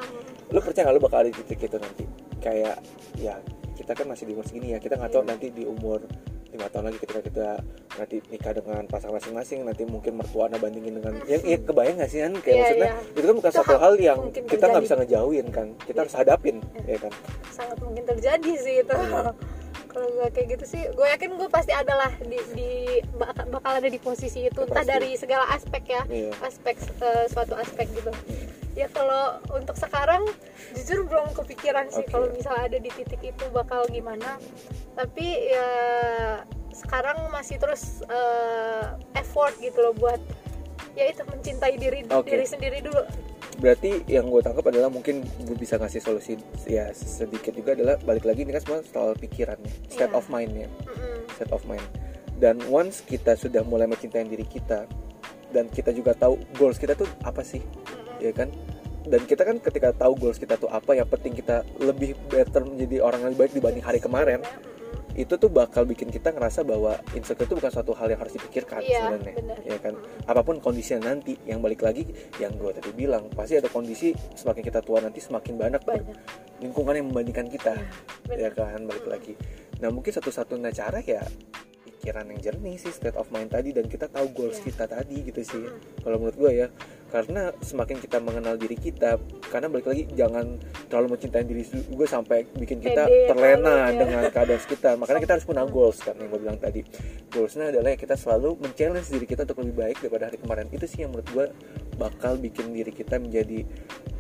Lu 0.53 0.59
percaya 0.63 0.83
nggak 0.87 0.97
lu 0.97 1.03
bakal 1.03 1.19
ada 1.25 1.29
di 1.33 1.37
titik 1.43 1.61
itu 1.67 1.77
nanti 1.81 2.05
kayak 2.39 2.77
ya 3.19 3.35
kita 3.75 3.93
kan 3.95 4.07
masih 4.11 4.27
di 4.27 4.33
umur 4.35 4.47
segini 4.47 4.75
ya 4.75 4.79
kita 4.79 4.95
nggak 4.99 5.11
tahu 5.11 5.23
Iya. 5.25 5.31
nanti 5.35 5.47
di 5.51 5.65
umur 5.67 6.03
lima 6.49 6.67
tahun 6.73 6.85
lagi 6.89 6.99
ketika 7.05 7.21
kita 7.21 7.49
nanti 7.95 8.17
nikah 8.29 8.53
dengan 8.57 8.83
pasangan 8.89 9.21
masing-masing 9.21 9.59
nanti 9.63 9.85
mungkin 9.85 10.17
mertua 10.17 10.49
anda 10.49 10.57
bandingin 10.57 10.97
dengan 10.97 11.21
yang 11.29 11.43
iya 11.45 11.59
kebayang 11.61 11.97
nggak 12.01 12.09
sih 12.09 12.21
kan 12.25 12.33
kayak 12.41 12.49
Iya, 12.49 12.63
maksudnya 12.63 12.89
iya. 12.89 13.13
itu 13.13 13.27
kan 13.27 13.37
bukan 13.37 13.51
Itu 13.53 13.59
satu 13.61 13.75
hal 13.77 13.93
yang 14.01 14.19
kita 14.33 14.65
nggak 14.65 14.85
bisa 14.85 14.95
ngejauhin 14.97 15.47
kan 15.53 15.67
kita 15.85 15.93
Iya. 15.93 16.03
harus 16.07 16.15
hadapin 16.17 16.57
ya 16.89 16.99
kan 16.99 17.13
sangat 17.53 17.79
mungkin 17.85 18.05
terjadi 18.07 18.53
sih 18.57 18.75
itu 18.81 18.95
Iya. 18.97 19.33
kalau 19.89 20.09
gue 20.09 20.27
kayak 20.31 20.47
gitu 20.55 20.65
sih 20.65 20.83
gue 20.89 21.07
yakin 21.11 21.31
gue 21.35 21.49
pasti 21.49 21.73
ada 21.73 21.95
lah 21.97 22.13
di, 22.23 22.39
di 22.55 22.71
bakal, 23.19 23.73
ada 23.77 23.89
di 23.89 23.99
posisi 23.99 24.47
itu 24.47 24.61
entah 24.63 24.81
Pasti. 24.81 24.89
dari 24.89 25.11
segala 25.17 25.45
aspek 25.53 25.83
ya 25.85 26.03
Iya. 26.09 26.33
aspek 26.41 26.77
eh, 26.81 27.25
suatu 27.29 27.55
aspek 27.61 27.85
gitu 27.93 28.13
ya 28.79 28.87
kalau 28.95 29.43
untuk 29.51 29.75
sekarang 29.75 30.23
jujur 30.71 31.03
belum 31.03 31.35
kepikiran 31.35 31.91
sih 31.91 32.07
Oke. 32.07 32.15
kalau 32.15 32.31
misalnya 32.31 32.71
ada 32.71 32.79
di 32.79 32.91
titik 32.95 33.19
itu 33.27 33.45
bakal 33.51 33.83
gimana 33.91 34.39
tapi 34.95 35.51
ya 35.51 35.69
sekarang 36.71 37.27
masih 37.35 37.59
terus 37.59 38.07
eh, 38.07 38.85
effort 39.19 39.59
gitu 39.59 39.83
loh 39.83 39.95
buat 39.99 40.23
ya 40.95 41.11
itu 41.11 41.27
mencintai 41.27 41.75
diri 41.75 42.07
Oke. 42.07 42.31
diri 42.31 42.47
sendiri 42.47 42.79
dulu 42.79 43.03
berarti 43.59 44.07
yang 44.07 44.31
gue 44.31 44.39
tangkap 44.39 44.71
adalah 44.71 44.87
mungkin 44.87 45.27
gue 45.43 45.57
bisa 45.59 45.75
ngasih 45.75 45.99
solusi 45.99 46.39
ya 46.71 46.95
sedikit 46.95 47.59
juga 47.59 47.75
adalah 47.75 47.99
balik 48.07 48.23
lagi 48.23 48.47
ini 48.47 48.55
kan 48.55 48.63
semua 48.63 48.79
soal 48.87 49.19
pikiran 49.19 49.59
ya 49.59 49.75
state 49.91 50.15
Iya. 50.15 50.19
of 50.23 50.31
mind 50.31 50.53
ya 50.55 50.69
Mm-mm. 50.87 51.19
state 51.35 51.51
of 51.51 51.67
mind 51.67 51.83
dan 52.39 52.63
once 52.71 53.03
kita 53.03 53.35
sudah 53.35 53.67
mulai 53.67 53.91
mencintai 53.91 54.23
diri 54.31 54.47
kita 54.47 54.87
dan 55.51 55.67
kita 55.67 55.91
juga 55.91 56.13
tahu 56.15 56.37
goals 56.61 56.77
kita 56.77 56.93
tuh 56.93 57.09
apa 57.25 57.41
sih. 57.41 57.65
Ya 58.19 58.31
kan? 58.31 58.49
Dan 59.03 59.25
kita 59.25 59.41
kan 59.41 59.57
ketika 59.57 59.97
tahu 59.97 60.19
goals 60.19 60.37
kita 60.37 60.55
tuh 60.55 60.69
apa 60.69 60.93
yang 60.93 61.09
penting 61.09 61.33
kita 61.33 61.63
lebih 61.79 62.13
better 62.29 62.61
menjadi 62.61 63.01
orang 63.01 63.21
yang 63.23 63.31
lebih 63.31 63.43
baik 63.43 63.53
dibanding 63.55 63.81
hari 63.83 63.99
kemarin 63.99 64.41
itu 65.15 65.35
tuh 65.35 65.51
bakal 65.51 65.83
bikin 65.83 66.07
kita 66.09 66.31
ngerasa 66.31 66.63
bahwa 66.63 66.95
insecure 67.11 67.43
itu 67.43 67.59
bukan 67.59 67.73
suatu 67.73 67.91
hal 67.91 68.07
yang 68.07 68.21
harus 68.21 68.31
dipikirkan 68.31 68.79
Iya, 68.79 69.03
sebenarnya 69.03 69.35
benar. 69.35 69.59
ya 69.67 69.79
kan? 69.81 69.95
Apa 70.25 70.41
pun 70.43 70.63
kondisinya 70.63 71.11
nanti 71.11 71.35
yang 71.43 71.59
balik 71.59 71.83
lagi 71.83 72.07
yang 72.37 72.55
gue 72.55 72.71
tadi 72.71 72.93
bilang 72.93 73.27
pasti 73.29 73.59
ada 73.59 73.67
kondisi 73.67 74.15
semakin 74.37 74.63
kita 74.63 74.79
tua 74.79 75.01
nanti 75.01 75.19
semakin 75.19 75.59
banyak, 75.59 75.83
banyak. 75.83 76.15
lingkungan 76.59 76.95
yang 76.95 77.07
membandingkan 77.09 77.49
kita 77.49 77.75
Iya, 78.29 78.47
ya 78.47 78.51
benar. 78.53 78.71
kan? 78.71 78.81
Balik 78.85 79.07
lagi. 79.09 79.33
Nah 79.79 79.89
mungkin 79.89 80.13
satu-satunya 80.13 80.71
cara 80.71 81.01
ya 81.01 81.23
pikiran 81.83 82.29
yang 82.29 82.39
jernih 82.41 82.77
sih 82.77 82.93
state 82.93 83.17
of 83.17 83.27
mind 83.29 83.49
tadi 83.49 83.73
dan 83.73 83.87
kita 83.87 84.07
tahu 84.07 84.31
goals 84.31 84.61
Iya. 84.61 84.71
kita 84.71 84.85
tadi 84.87 85.17
gitu 85.25 85.43
sih. 85.43 85.65
Kalau 85.99 86.21
menurut 86.21 86.37
gue 86.37 86.53
ya 86.55 86.67
karena 87.09 87.51
semakin 87.65 87.97
kita 87.99 88.21
mengenal 88.21 88.55
diri 88.55 88.77
kita 88.77 89.17
karena 89.49 89.73
balik 89.73 89.89
lagi 89.89 90.05
jangan 90.13 90.61
terlalu 90.87 91.17
mencintai 91.17 91.45
diri 91.45 91.65
gue 91.65 92.07
sampai 92.07 92.45
bikin 92.53 92.79
kita 92.79 93.09
Pede 93.09 93.33
terlena 93.33 93.65
terlalu, 93.65 93.89
ya. 93.89 93.99
dengan 94.05 94.23
keadaan 94.37 94.61
sekitar 94.61 94.93
makanya 95.01 95.21
kita 95.25 95.33
harus 95.41 95.47
punya 95.49 95.65
goals 95.65 95.99
kan 96.05 96.15
yang 96.21 96.29
gue 96.29 96.41
bilang 96.41 96.61
tadi 96.61 96.85
goalsnya 97.33 97.73
adalah 97.73 97.93
ya 97.93 97.99
kita 97.99 98.15
selalu 98.15 98.61
men-challenge 98.61 99.09
diri 99.09 99.25
kita 99.25 99.49
untuk 99.49 99.65
lebih 99.65 99.77
baik 99.77 99.97
daripada 100.05 100.29
hari 100.29 100.37
kemarin 100.37 100.69
itu 100.69 100.85
sih 100.85 101.01
yang 101.03 101.11
menurut 101.11 101.29
gue 101.33 101.47
bakal 101.97 102.37
bikin 102.37 102.71
diri 102.71 102.93
kita 102.93 103.17
menjadi 103.17 103.65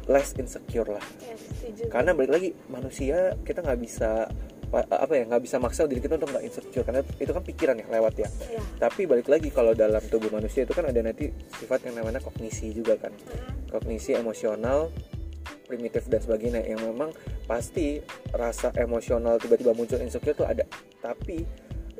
less 0.08 0.32
insecure 0.34 0.88
lah 0.88 1.04
Ya, 1.20 1.36
setuju. 1.36 1.92
karena 1.92 2.16
balik 2.16 2.32
lagi 2.32 2.48
manusia 2.66 3.36
kita 3.44 3.60
nggak 3.60 3.80
bisa 3.84 4.32
apa 4.72 5.12
ya 5.16 5.24
nggak 5.24 5.42
bisa 5.42 5.56
maksa 5.56 5.88
diri 5.88 6.04
kita 6.04 6.20
untuk 6.20 6.28
nggak 6.28 6.44
insecure 6.44 6.84
karena 6.84 7.00
itu 7.00 7.30
kan 7.32 7.42
pikiran 7.44 7.74
ya 7.80 7.86
lewat 7.88 8.14
ya. 8.20 8.28
Ya. 8.52 8.60
tapi 8.76 9.08
balik 9.08 9.28
lagi 9.32 9.48
kalau 9.48 9.72
dalam 9.72 10.00
tubuh 10.12 10.28
manusia 10.28 10.68
itu 10.68 10.76
kan 10.76 10.84
ada 10.84 11.00
nanti 11.00 11.32
sifat 11.56 11.88
yang 11.88 12.04
namanya 12.04 12.20
kognisi 12.20 12.72
juga 12.76 13.00
kan. 13.00 13.12
Kognisi 13.72 14.12
emosional 14.12 14.92
primitif 15.68 16.08
dan 16.08 16.20
sebagainya 16.20 16.64
yang 16.64 16.80
memang 16.80 17.12
pasti 17.44 18.00
rasa 18.32 18.72
emosional 18.76 19.36
tiba-tiba 19.40 19.76
muncul 19.76 20.00
insecure 20.00 20.36
tuh 20.36 20.48
ada. 20.48 20.64
Tapi 21.00 21.44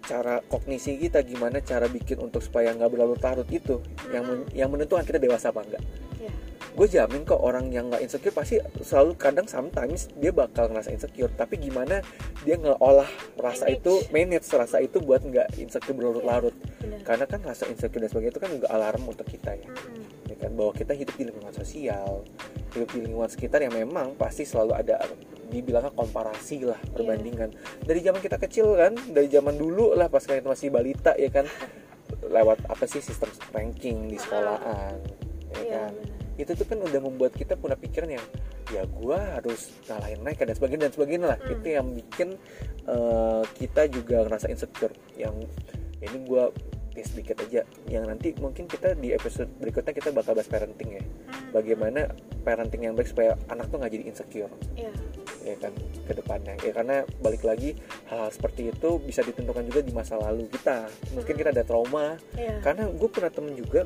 cara 0.04 0.40
kognisi 0.48 0.96
kita 0.96 1.20
gimana 1.20 1.60
cara 1.60 1.84
bikin 1.84 2.16
untuk 2.24 2.40
supaya 2.40 2.72
nggak 2.72 2.88
berlarut-larut 2.88 3.48
itu 3.52 3.80
yang 4.08 4.24
men- 4.24 4.48
yang 4.56 4.68
menentukan 4.72 5.04
kita 5.04 5.20
dewasa 5.20 5.52
apa 5.52 5.64
enggak. 5.64 5.84
Gue 6.78 6.86
jamin 6.86 7.26
kok 7.26 7.42
orang 7.42 7.74
yang 7.74 7.90
nggak 7.90 8.06
insecure 8.06 8.30
pasti 8.30 8.62
selalu 8.86 9.18
kadang 9.18 9.50
sometimes 9.50 10.06
dia 10.14 10.30
bakal 10.30 10.70
ngerasa 10.70 10.94
insecure 10.94 11.26
tapi 11.34 11.58
gimana 11.58 12.06
dia 12.46 12.54
ngeolah 12.54 13.10
rasa 13.34 13.66
Manage. 13.66 13.82
itu 13.82 13.92
manage 14.14 14.46
rasa 14.46 14.78
itu 14.78 15.02
buat 15.02 15.26
nggak 15.26 15.58
insecure 15.58 15.98
berlarut-larut 15.98 16.54
Benar. 16.78 17.02
karena 17.02 17.24
kan 17.26 17.42
rasa 17.42 17.66
insecure 17.66 17.98
dan 17.98 18.14
sebagainya 18.14 18.30
itu 18.30 18.42
kan 18.46 18.50
juga 18.54 18.68
alarm 18.70 19.10
untuk 19.10 19.26
kita 19.26 19.58
ya 19.58 19.66
Mm-mm. 19.66 20.30
ya 20.30 20.36
kan 20.38 20.54
bahwa 20.54 20.70
kita 20.70 20.94
hidup 20.94 21.18
di 21.18 21.24
lingkungan 21.26 21.50
sosial 21.50 22.22
hidup 22.70 22.88
di 22.94 22.98
lingkungan 23.02 23.26
sekitar 23.26 23.58
yang 23.58 23.74
memang 23.74 24.14
pasti 24.14 24.46
selalu 24.46 24.78
ada 24.78 25.02
dibilangnya 25.50 25.90
komparasi 25.90 26.62
lah 26.62 26.78
Iya. 26.78 26.94
perbandingan 26.94 27.50
dari 27.82 28.00
zaman 28.06 28.22
kita 28.22 28.38
kecil 28.38 28.78
kan 28.78 28.94
dari 29.10 29.26
zaman 29.26 29.58
dulu 29.58 29.98
lah 29.98 30.06
pas 30.06 30.22
kita 30.22 30.46
masih 30.46 30.70
balita 30.70 31.18
ya 31.18 31.26
kan 31.26 31.50
lewat 32.38 32.70
apa 32.70 32.86
sih 32.86 33.02
sistem 33.02 33.34
ranking 33.50 34.06
di 34.06 34.14
sekolahan 34.14 34.94
ya 34.94 35.58
Iya, 35.58 35.84
kan. 35.90 35.92
Itu 36.38 36.54
tuh 36.54 36.66
kan 36.70 36.78
udah 36.78 37.00
membuat 37.02 37.34
kita 37.34 37.58
punya 37.58 37.74
pikiran 37.74 38.14
yang 38.14 38.26
ya 38.70 38.86
gua 38.86 39.18
harus 39.36 39.74
ngalahin 39.90 40.20
mereka 40.22 40.46
dan 40.46 40.54
sebagainya 40.54 40.82
dan 40.88 40.94
sebagainya 40.94 41.26
lah. 41.34 41.38
Hmm. 41.42 41.52
itu 41.58 41.66
yang 41.66 41.86
bikin 41.90 42.28
eh, 42.86 43.42
kita 43.58 43.82
juga 43.90 44.16
ngerasa 44.22 44.46
insecure. 44.46 44.94
Yang 45.18 45.50
ini 45.98 46.18
gua 46.24 46.54
tes 46.94 47.10
sedikit 47.10 47.42
aja. 47.42 47.66
Yang 47.90 48.04
nanti 48.06 48.28
mungkin 48.38 48.70
kita 48.70 48.94
di 48.94 49.10
episode 49.10 49.50
berikutnya 49.58 49.90
kita 49.90 50.14
bakal 50.14 50.38
bahas 50.38 50.46
parenting 50.46 51.02
ya. 51.02 51.02
Hmm. 51.02 51.50
bagaimana 51.54 52.00
parenting 52.46 52.86
yang 52.86 52.94
baik 52.94 53.10
supaya 53.10 53.34
anak 53.50 53.66
tuh 53.70 53.82
nggak 53.82 53.92
jadi 53.98 54.04
insecure. 54.06 54.52
Ya. 54.78 54.92
ya 55.42 55.54
kan 55.58 55.74
ke 56.06 56.12
depannya. 56.14 56.54
Ya 56.62 56.70
karena 56.70 57.02
balik 57.18 57.42
lagi 57.42 57.74
hal 58.06 58.30
seperti 58.30 58.70
itu 58.70 59.02
bisa 59.02 59.26
ditentukan 59.26 59.66
juga 59.66 59.80
di 59.82 59.90
masa 59.90 60.22
lalu 60.22 60.46
kita. 60.54 60.86
Mungkin 61.18 61.34
kita 61.34 61.50
ada 61.50 61.66
trauma. 61.66 62.14
Ya. 62.38 62.62
karena 62.62 62.86
gue 62.86 63.08
pernah 63.10 63.30
temen 63.34 63.58
juga 63.58 63.82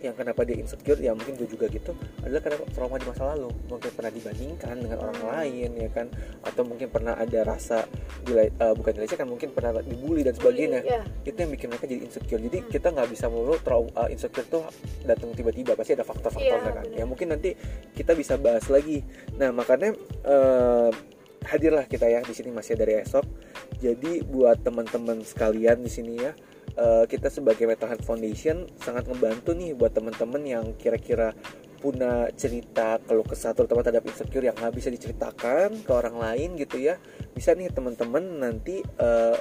yang 0.00 0.14
kenapa 0.14 0.46
dia 0.46 0.56
insecure 0.56 0.96
ya 0.96 1.12
mungkin 1.12 1.34
gue 1.34 1.44
juga 1.44 1.66
gitu 1.66 1.92
adalah 2.22 2.40
karena 2.40 2.56
trauma 2.70 2.96
di 2.96 3.06
masa 3.10 3.34
lalu. 3.34 3.50
Mungkin 3.66 3.90
pernah 3.92 4.12
dibandingkan 4.12 4.74
dengan 4.78 4.98
orang 5.02 5.18
lain 5.20 5.70
ya 5.76 5.88
kan? 5.90 6.06
Atau 6.40 6.62
mungkin 6.62 6.88
pernah 6.88 7.18
ada 7.18 7.40
rasa 7.42 7.84
dile- 8.22 8.54
eh, 8.54 8.74
bukan 8.74 8.92
dilecehkan 8.96 9.26
mungkin 9.26 9.50
pernah 9.50 9.82
dibully 9.82 10.22
dan 10.22 10.32
sebagainya. 10.32 10.80
Ya. 10.86 11.02
itu 11.22 11.36
yang 11.36 11.52
bikin 11.52 11.68
mereka 11.68 11.84
jadi 11.84 12.00
insecure. 12.06 12.40
Jadi 12.40 12.58
kita 12.70 12.88
nggak 12.90 13.08
bisa 13.10 13.26
mulu 13.28 13.58
trauma 13.60 14.06
insecure 14.08 14.46
tuh 14.46 14.62
datang 15.02 15.34
tiba-tiba 15.34 15.74
pasti 15.74 15.92
ada 15.92 16.06
faktor-faktornya 16.06 16.48
Iya, 16.62 16.72
kan? 16.72 16.84
Benar. 16.86 16.98
ya 16.98 17.04
mungkin 17.04 17.26
nanti 17.30 17.50
kita 17.92 18.14
bisa 18.14 18.38
bahas 18.40 18.64
lagi. 18.66 19.02
Nah 19.36 19.50
makanya 19.52 19.92
eh, 20.24 20.90
hadirlah 21.40 21.88
kita 21.88 22.04
ya 22.04 22.20
di 22.20 22.34
sini 22.36 22.52
masih 22.52 22.76
dari 22.76 23.00
esok. 23.00 23.24
Jadi 23.80 24.20
buat 24.24 24.60
teman-teman 24.60 25.24
sekalian 25.24 25.80
di 25.80 25.88
sini 25.88 26.20
ya 26.20 26.32
eh, 26.76 27.04
kita 27.06 27.32
sebagai 27.32 27.64
Mental 27.66 27.90
Health 27.90 28.06
Foundation 28.06 28.66
sangat 28.78 29.08
ngebantu 29.08 29.54
nih 29.56 29.74
buat 29.74 29.94
teman-teman 29.94 30.42
yang 30.44 30.64
kira-kira 30.76 31.34
punya 31.80 32.28
cerita 32.36 33.00
keluh 33.08 33.24
kesah 33.24 33.56
terutama 33.56 33.80
terhadap 33.80 34.04
insecure 34.04 34.44
yang 34.44 34.52
nggak 34.52 34.76
bisa 34.76 34.92
diceritakan 34.92 35.80
ke 35.80 35.92
orang 35.96 36.20
lain 36.20 36.60
gitu 36.60 36.76
ya. 36.76 37.00
Bisa 37.32 37.56
nih 37.56 37.72
teman-teman 37.72 38.20
nanti 38.44 38.84
eh, 38.84 39.36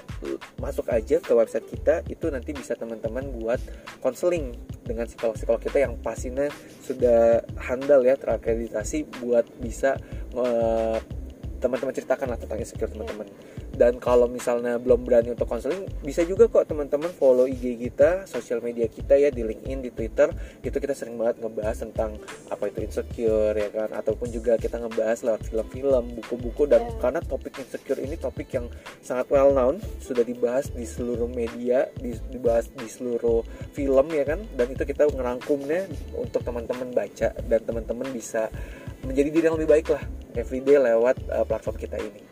masuk 0.63 0.87
aja 0.87 1.19
ke 1.19 1.31
website 1.35 1.67
kita 1.67 2.01
itu 2.07 2.31
nanti 2.31 2.55
bisa 2.55 2.79
teman-teman 2.79 3.27
buat 3.35 3.59
konseling 3.99 4.55
dengan 4.87 5.05
psikolog-psikolog 5.05 5.61
kita 5.61 5.83
yang 5.83 5.99
pastinya 5.99 6.47
sudah 6.81 7.43
handal 7.59 8.01
ya 8.07 8.15
terakreditasi 8.15 9.05
buat 9.19 9.43
bisa 9.59 9.99
eh, 10.33 10.97
teman-teman 11.59 11.91
ceritakan 11.91 12.31
lah 12.31 12.39
tentang 12.39 12.57
insecure 12.63 12.87
teman-teman 12.87 13.27
dan 13.79 13.95
kalau 13.95 14.27
misalnya 14.27 14.75
belum 14.75 15.07
berani 15.07 15.31
untuk 15.31 15.47
konseling 15.47 15.87
bisa 16.03 16.27
juga 16.27 16.51
kok 16.51 16.67
teman-teman 16.67 17.07
follow 17.15 17.47
IG 17.47 17.79
kita 17.79 18.27
sosial 18.27 18.59
media 18.59 18.91
kita 18.91 19.15
ya 19.15 19.31
di 19.31 19.39
LinkedIn 19.39 19.79
di 19.79 19.91
Twitter. 19.95 20.27
Itu 20.59 20.83
kita 20.83 20.91
sering 20.91 21.15
banget 21.15 21.39
ngebahas 21.39 21.87
tentang 21.87 22.19
apa 22.51 22.67
itu 22.67 22.83
insecure 22.83 23.55
ya 23.55 23.71
kan? 23.71 23.95
Ataupun 23.95 24.27
juga 24.35 24.59
kita 24.59 24.83
ngebahas 24.83 25.23
lewat 25.23 25.47
film-film 25.47 26.03
buku-buku 26.19 26.67
dan 26.67 26.81
Yeah. 26.89 26.95
karena 27.03 27.19
topik 27.21 27.59
insecure 27.59 27.99
ini 27.99 28.15
topik 28.15 28.49
yang 28.55 28.71
sangat 29.03 29.27
well 29.27 29.51
known 29.51 29.83
sudah 29.99 30.23
dibahas 30.23 30.71
di 30.71 30.87
seluruh 30.87 31.27
media 31.27 31.91
di- 31.99 32.15
dibahas 32.31 32.71
di 32.71 32.87
seluruh 32.87 33.43
film 33.75 34.07
ya 34.11 34.23
kan? 34.27 34.43
Dan 34.59 34.75
itu 34.75 34.83
kita 34.83 35.07
ngerangkumnya 35.07 35.87
untuk 36.19 36.43
teman-teman 36.43 36.91
baca 36.91 37.31
dan 37.35 37.59
teman-teman 37.63 38.07
bisa 38.11 38.51
menjadi 39.03 39.29
diri 39.31 39.45
yang 39.47 39.55
lebih 39.55 39.71
baik 39.71 39.87
lah 39.91 40.03
everyday 40.35 40.79
lewat 40.79 41.15
uh, 41.31 41.43
platform 41.47 41.75
kita 41.79 41.95
ini 41.99 42.28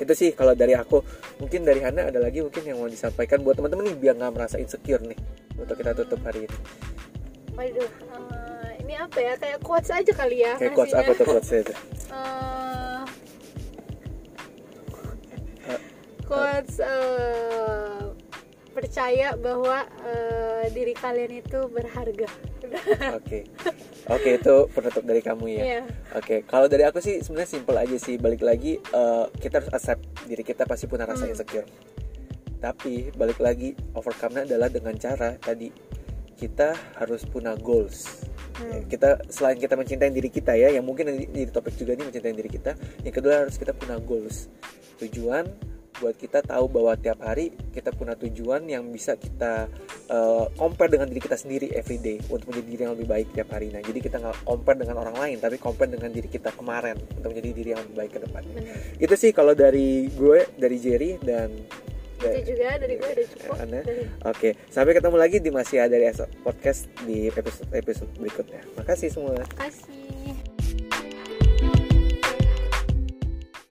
itu 0.00 0.12
sih 0.16 0.28
kalau 0.32 0.56
dari 0.56 0.72
aku. 0.74 1.04
Mungkin 1.38 1.62
dari 1.62 1.84
Hana 1.84 2.08
ada 2.08 2.18
lagi 2.18 2.40
mungkin 2.40 2.64
yang 2.64 2.80
mau 2.80 2.88
disampaikan 2.88 3.44
buat 3.44 3.60
teman-teman 3.60 3.92
nih 3.92 3.96
biar 4.00 4.14
nggak 4.16 4.32
merasa 4.32 4.56
insecure 4.56 5.04
nih 5.04 5.18
untuk 5.60 5.76
kita 5.76 5.92
tutup 5.92 6.20
hari 6.24 6.48
ini. 6.48 6.56
Waduh 7.54 7.84
eh, 7.84 8.70
ini 8.80 8.94
apa 8.96 9.18
ya? 9.20 9.32
Kayak 9.36 9.58
quotes 9.60 9.90
aja 9.92 10.12
kali 10.16 10.40
ya 10.40 10.56
kayak 10.56 10.72
quotes 10.72 10.96
aku 10.96 11.12
tuh 11.14 11.26
quotes 11.28 11.50
itu? 11.52 11.74
Eh, 12.10 13.02
Eh, 15.70 15.80
quotes 16.26 16.82
eh, 16.82 18.09
percaya 18.80 19.36
bahwa 19.36 19.84
eh, 20.02 20.64
diri 20.72 20.96
kalian 20.96 21.44
itu 21.44 21.60
berharga 21.68 22.24
oke 23.12 23.38
oke 24.08 24.30
itu 24.34 24.54
penutup 24.72 25.04
dari 25.04 25.20
kamu 25.20 25.44
ya 25.52 25.62
Iya. 25.62 25.82
Oke, 26.10 26.42
kalau 26.42 26.66
dari 26.66 26.82
aku 26.82 26.98
sih 26.98 27.20
sebenarnya 27.20 27.50
simple 27.54 27.76
aja 27.78 27.94
sih. 27.94 28.18
Balik 28.18 28.42
lagi, 28.42 28.74
eh, 28.80 29.24
kita 29.38 29.62
harus 29.62 29.70
accept 29.70 30.02
diri 30.26 30.42
kita 30.42 30.66
pasti 30.66 30.90
punya 30.90 31.06
rasa 31.06 31.22
Hmm. 31.22 31.32
insecure. 31.32 31.68
Tapi 32.58 33.14
balik 33.14 33.38
lagi, 33.38 33.72
overcome-nya 33.94 34.44
adalah 34.44 34.66
dengan 34.66 34.92
cara 34.96 35.38
tadi 35.38 35.70
kita 36.34 36.74
harus 36.98 37.22
punya 37.24 37.54
goals. 37.54 38.26
Hmm. 38.58 38.68
Ya, 38.68 38.78
Kita 38.90 39.08
selain 39.30 39.56
kita 39.56 39.78
mencintai 39.78 40.10
diri 40.10 40.28
kita 40.28 40.58
ya, 40.58 40.68
yang 40.68 40.82
mungkin 40.82 41.08
di, 41.14 41.24
di 41.30 41.42
topik 41.46 41.78
juga 41.78 41.94
ini 41.94 42.10
mencintai 42.10 42.34
diri 42.34 42.50
kita. 42.50 42.74
Yang 43.06 43.14
kedua 43.22 43.34
harus 43.46 43.54
kita 43.54 43.72
punya 43.72 43.96
goals, 44.02 44.50
tujuan 44.98 45.46
buat 46.00 46.16
kita 46.16 46.40
tahu 46.40 46.66
bahwa 46.72 46.96
tiap 46.96 47.20
hari 47.20 47.52
kita 47.70 47.92
punya 47.92 48.16
tujuan 48.16 48.64
yang 48.64 48.88
bisa 48.88 49.14
kita 49.20 49.68
uh, 50.08 50.48
compare 50.56 50.88
dengan 50.88 51.06
diri 51.12 51.20
kita 51.20 51.36
sendiri 51.36 51.70
everyday 51.76 52.16
untuk 52.32 52.50
menjadi 52.50 52.68
diri 52.72 52.82
yang 52.88 52.94
lebih 52.96 53.08
baik 53.08 53.26
tiap 53.36 53.52
harinya. 53.52 53.78
Jadi 53.84 53.98
kita 54.00 54.16
nggak 54.18 54.48
compare 54.48 54.78
dengan 54.80 54.96
orang 55.04 55.16
lain, 55.20 55.36
tapi 55.36 55.60
compare 55.60 55.92
dengan 55.92 56.08
diri 56.08 56.26
kita 56.26 56.56
kemarin 56.56 56.96
untuk 56.96 57.30
menjadi 57.30 57.50
diri 57.52 57.70
yang 57.76 57.80
lebih 57.84 57.96
baik 58.00 58.12
ke 58.16 58.20
depannya. 58.24 58.54
Bener. 58.56 58.76
Itu 58.96 59.14
sih 59.14 59.30
kalau 59.36 59.52
dari 59.52 60.08
gue, 60.08 60.48
dari 60.56 60.76
Jerry 60.80 61.20
dan 61.20 61.52
itu 62.20 62.52
juga 62.52 62.76
dari 62.76 63.00
gue 63.00 63.08
udah 63.16 63.26
cukup 63.32 63.56
Oke, 64.28 64.50
sampai 64.68 64.92
ketemu 64.92 65.16
lagi 65.16 65.36
di 65.40 65.48
masih 65.48 65.80
ada 65.80 65.96
podcast 66.44 66.84
di 67.08 67.32
episode 67.32 67.72
episode 67.72 68.12
berikutnya. 68.20 68.60
Makasih 68.76 69.08
semua. 69.08 69.40
kasih 69.56 70.49